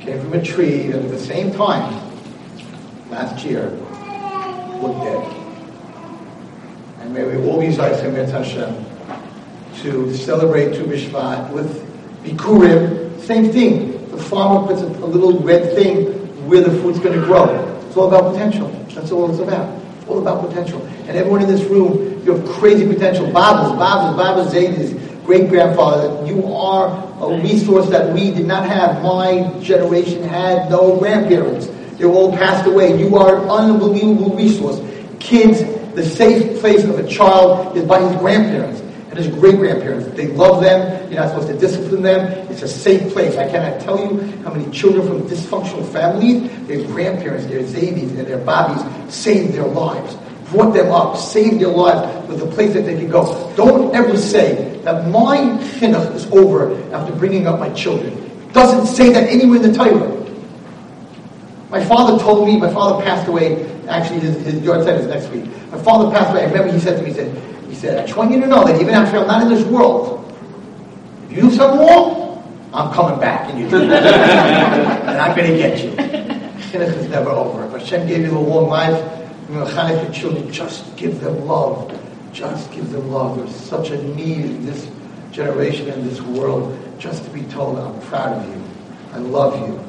[0.00, 1.94] came from a tree that at the same time,
[3.08, 3.70] last year,
[4.82, 5.32] looked dead.
[6.98, 8.84] And may we all use Isaiah Hashem
[9.82, 11.84] to celebrate Tu B'Shvat with
[12.24, 14.10] Bikurim, same thing.
[14.10, 16.06] The farmer puts a, a little red thing
[16.48, 17.78] where the fruit's going to grow.
[17.86, 18.68] It's all about potential.
[18.92, 19.83] That's all it's about.
[20.08, 20.84] All about potential.
[21.06, 23.30] And everyone in this room, you have crazy potential.
[23.32, 26.88] Babas, Babas, Babas Zaydis, great grandfather, you are
[27.20, 29.02] a resource that we did not have.
[29.02, 31.66] My generation had no grandparents.
[31.98, 32.98] They all passed away.
[32.98, 34.80] You are an unbelievable resource.
[35.20, 35.62] Kids,
[35.94, 38.83] the safe place of a child is by his grandparents
[39.14, 40.06] and his great grandparents.
[40.16, 41.10] They love them.
[41.10, 42.26] You're not supposed to discipline them.
[42.50, 43.36] It's a safe place.
[43.36, 48.26] I cannot tell you how many children from dysfunctional families, their grandparents, their Zaydis, and
[48.26, 48.82] their Bobbies
[49.14, 50.16] saved their lives
[50.50, 53.52] brought them up, saved their lives with a place that they can go.
[53.56, 55.38] Don't ever say that my
[55.78, 58.12] chinuch is over after bringing up my children.
[58.52, 60.24] Doesn't say that anywhere in the Torah.
[61.70, 65.44] My father told me, my father passed away, actually his, his yahrzeit is next week.
[65.72, 68.02] My father passed away, I remember he said to me, he said, he said, I
[68.02, 70.32] just want you to know that even after I'm not in this world,
[71.24, 75.82] if you do something wrong, I'm coming back and you and I'm going to get
[75.82, 75.90] you.
[76.70, 77.64] Chinuch is never over.
[77.66, 78.96] If Hashem gave you a long life,
[79.48, 81.92] you know, children, just give them love.
[82.32, 83.38] Just give them love.
[83.38, 84.88] There's such a need in this
[85.32, 88.64] generation and this world just to be told, I'm proud of you.
[89.10, 89.80] I love you.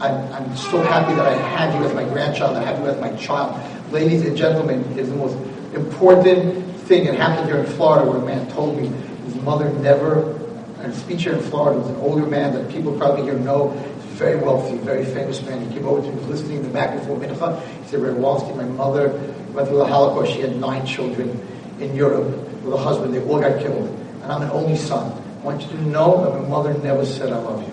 [0.00, 2.56] I'm, I'm so happy that I had you as my grandchild.
[2.56, 3.60] I have you as my child.
[3.92, 5.36] Ladies and gentlemen, is the most
[5.74, 7.06] important thing.
[7.06, 8.88] It happened here in Florida where a man told me
[9.24, 10.32] his mother never,
[10.80, 13.70] and here in Florida was an older man that people probably here know
[14.16, 15.68] very wealthy, very famous man.
[15.68, 17.60] He came over to me, was listening in the back before Mincha.
[17.82, 19.08] He said, Red Wallerstein, my mother
[19.52, 20.32] went through the Holocaust.
[20.32, 21.46] She had nine children
[21.80, 22.26] in Europe
[22.62, 23.12] with a husband.
[23.12, 23.88] They all got killed.
[24.22, 25.12] And I'm an only son.
[25.12, 27.72] I want you to know that my mother never said, I love you.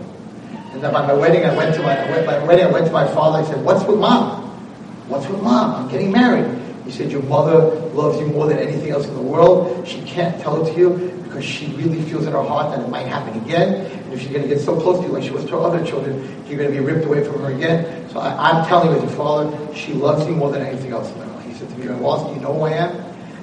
[0.73, 1.95] And then at my wedding, I went to my,
[2.25, 3.39] my wedding, I went to my father.
[3.39, 4.43] I said, what's with mom?
[5.07, 5.83] What's with mom?
[5.83, 6.62] I'm getting married.
[6.85, 9.87] He said, your mother loves you more than anything else in the world.
[9.87, 12.89] She can't tell it to you because she really feels in her heart that it
[12.89, 13.85] might happen again.
[13.85, 15.59] And if she's going to get so close to you like she was to her
[15.59, 16.15] other children,
[16.47, 18.09] you're going to be ripped away from her again.
[18.09, 21.09] So I, am telling you as your father, she loves you more than anything else
[21.09, 21.41] in the world.
[21.43, 22.95] He said to me, you're you know who I am,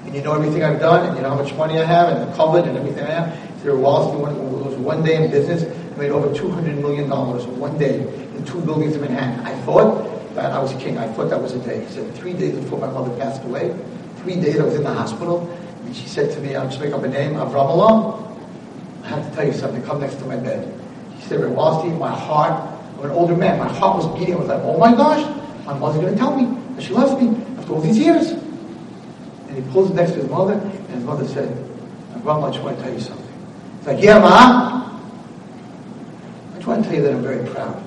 [0.05, 2.31] and you know everything I've done, and you know how much money I have, and
[2.31, 3.35] the cupboard, and everything I have.
[3.57, 5.65] He said, it was one day in business,
[5.97, 9.47] made over $200 million one one day in two buildings in Manhattan.
[9.47, 10.99] I thought I was king.
[10.99, 11.85] I thought that was a day.
[11.85, 13.75] He said, three days before my mother passed away,
[14.19, 15.51] three days I was in the hospital,
[15.85, 18.27] and she said to me, I'll just make up a name, Avram
[19.03, 20.73] I have to tell you something, come next to my bed.
[21.19, 22.53] She said, Wallerstein, my heart,
[22.99, 24.35] I'm an older man, my heart was beating.
[24.35, 25.25] I was like, oh my gosh,
[25.65, 28.29] my mother's going to tell me that she loves me after all these years.
[28.31, 31.49] And he pulls next to his mother, and his mother said,
[32.15, 33.27] Avram, I just want to tell you something.
[33.79, 34.87] It's like, yeah, Ma.
[36.53, 37.83] I just want to tell you that I'm very proud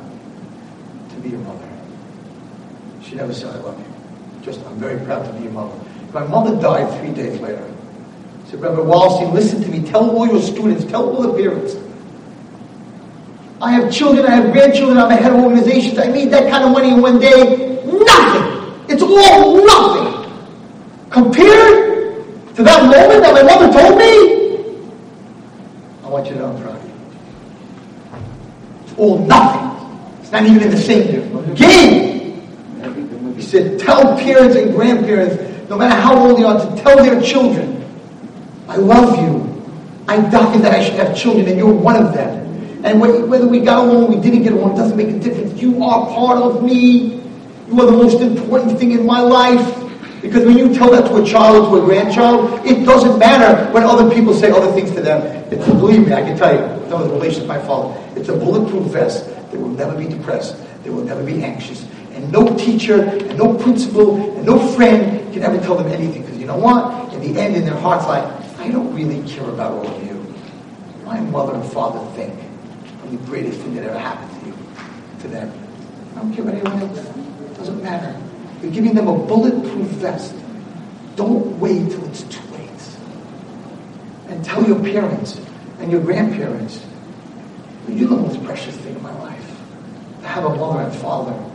[1.10, 1.73] to be your mother.
[3.14, 3.85] She never said, I love you.
[4.41, 5.80] Just, I'm very proud to be your mother.
[6.14, 7.64] My mother died three days later.
[8.48, 9.88] Said, Reverend Wallerstein, listen to me.
[9.88, 11.76] Tell all your students, tell all the parents.
[13.61, 15.99] I have children, I have grandchildren, I'm a head of organizations.
[15.99, 17.84] I made that kind of money in one day.
[17.85, 18.81] Nothing.
[18.90, 20.31] It's all nothing.
[21.11, 24.90] Compared to that moment that my mother told me,
[26.03, 26.94] I want you to know I'm proud of you.
[28.85, 30.19] It's all nothing.
[30.19, 32.23] It's not even in the same game.
[33.53, 37.85] Said, tell parents and grandparents no matter how old they are, to tell their children,
[38.67, 39.41] I love you.
[40.07, 42.84] I'm died that I should have children, and you're one of them.
[42.84, 45.61] And whether we got along or we didn't get along, doesn't make a difference.
[45.61, 47.21] You are part of me.
[47.67, 49.80] You are the most important thing in my life.
[50.21, 53.71] Because when you tell that to a child or to a grandchild, it doesn't matter
[53.71, 55.21] when other people say other things to them.
[55.51, 58.30] It's, believe me, I can tell you, some of the relationship with my father, it's
[58.30, 59.30] a bulletproof vest.
[59.51, 60.57] They will never be depressed.
[60.84, 61.85] They will never be anxious.
[62.24, 66.22] And no teacher, and no principal, and no friend can ever tell them anything.
[66.22, 67.14] Because you know what?
[67.14, 68.24] In the end, in their hearts, like,
[68.60, 70.34] I don't really care about all of you.
[71.04, 72.34] My mother and father think
[73.04, 74.58] I'm the greatest thing that ever happened to you,
[75.20, 75.52] to them.
[76.16, 77.00] I don't care about anyone else.
[77.00, 78.18] It doesn't matter.
[78.62, 80.34] You're giving them a bulletproof vest.
[81.18, 82.70] Don't wait till it's too late.
[84.30, 85.41] And tell your parents
[85.80, 86.86] and your grandparents,
[87.90, 89.60] you're the most precious thing in my life.
[90.22, 91.50] To have a mother and father.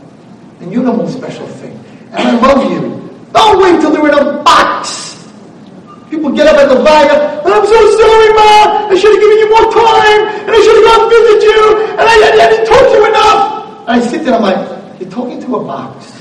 [0.59, 1.73] And you're the most special thing.
[2.11, 3.09] And I love you.
[3.33, 5.29] Don't wait till they're in a box.
[6.09, 8.91] People get up at the fire, I'm so sorry, Mom.
[8.91, 11.61] I should have given you more time, and I should have gone to visit you,
[11.91, 13.89] and I, I, I didn't talk to you enough.
[13.89, 16.13] And I sit there, I'm like, you're talking to a box.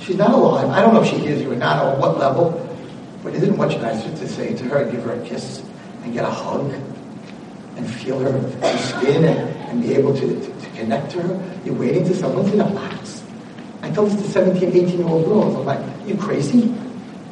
[0.00, 0.68] She's not alive.
[0.70, 2.76] I don't know if she hears you or not, or what level,
[3.22, 5.62] but isn't it much nicer to say to her, give her a kiss,
[6.02, 6.72] and get a hug,
[7.76, 9.38] and feel her skin, and,
[9.70, 11.60] and be able to, to, to connect to her?
[11.64, 13.22] You're waiting till someone's in a box.
[13.82, 15.54] I tell this to 17, 18 year old girls.
[15.56, 16.74] I'm like, you crazy?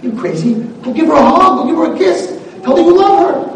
[0.02, 0.54] You crazy?
[0.82, 1.58] Go give her a hug.
[1.58, 2.40] Go give her a kiss.
[2.62, 3.52] Tell her you love her.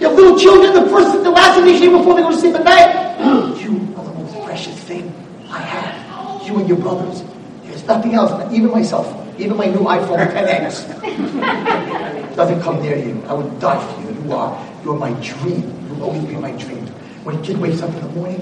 [0.00, 0.72] You have little children.
[0.74, 3.06] The first, the last thing they say before they go to sleep at night.
[3.60, 5.12] You are the most precious thing
[5.50, 6.46] I have.
[6.46, 7.24] You and your brothers.
[7.64, 8.30] There's nothing else.
[8.52, 9.06] Even myself.
[9.38, 10.86] Even my new iPhone 10x
[12.36, 13.22] doesn't come near you.
[13.26, 14.22] I would die for you.
[14.22, 14.66] You are.
[14.84, 15.62] You are my dream.
[15.88, 16.86] You will always be my dream.
[17.24, 18.40] When a kid wakes up in the morning,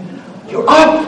[0.49, 1.07] you're up.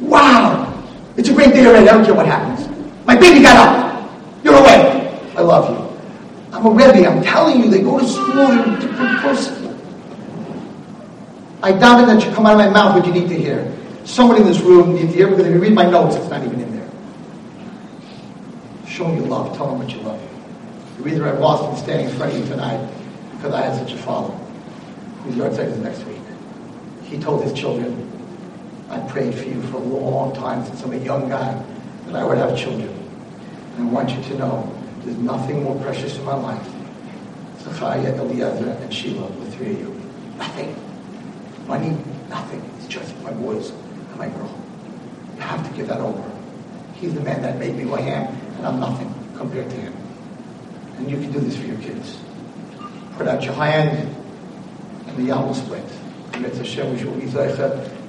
[0.00, 0.84] Wow.
[1.16, 1.88] It's a great day already.
[1.88, 2.68] I don't care what happens.
[3.06, 4.10] My baby got up.
[4.44, 5.36] You're awake.
[5.36, 5.86] I love you.
[6.52, 7.08] I'm a Rebbe.
[7.08, 8.34] I'm telling you, they go to school.
[8.34, 9.66] They're a different person.
[11.62, 13.72] I doubt it that should come out of my mouth what you need to hear.
[14.04, 16.44] Somebody in this room needs to hear because if you read my notes, it's not
[16.44, 16.88] even in there.
[18.86, 19.56] Show your love.
[19.56, 20.20] Tell them what you love.
[20.98, 22.88] The reason I Boston standing in front of you tonight
[23.32, 24.32] because I had such a father
[25.24, 26.20] whose yahrzeit is next week.
[27.02, 28.05] He told his children,
[28.88, 31.62] I prayed for you for a long time since I'm a young guy
[32.06, 32.88] that I would have children.
[33.76, 34.72] And I want you to know
[35.04, 36.66] there's nothing more precious in my life.
[37.60, 40.02] Zachariah, Eliezer, and Sheila, the three of you.
[40.38, 40.76] Nothing.
[41.66, 41.96] Money,
[42.28, 42.62] nothing.
[42.78, 44.54] It's just my boys and my girl.
[45.34, 46.30] You have to give that over.
[46.94, 49.94] He's the man that made me who I am, and I'm nothing compared to him.
[50.98, 52.18] And you can do this for your kids.
[53.16, 54.14] Put out your hand,
[55.06, 55.84] and the yam will split.
[56.32, 57.26] And Mitzvah Hashem, we shall be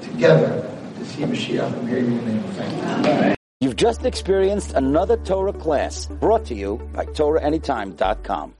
[0.01, 0.66] together to
[1.07, 3.35] see Mashiach name.
[3.59, 8.53] You've just experienced another Torah class brought to you by TorahAnytime.com.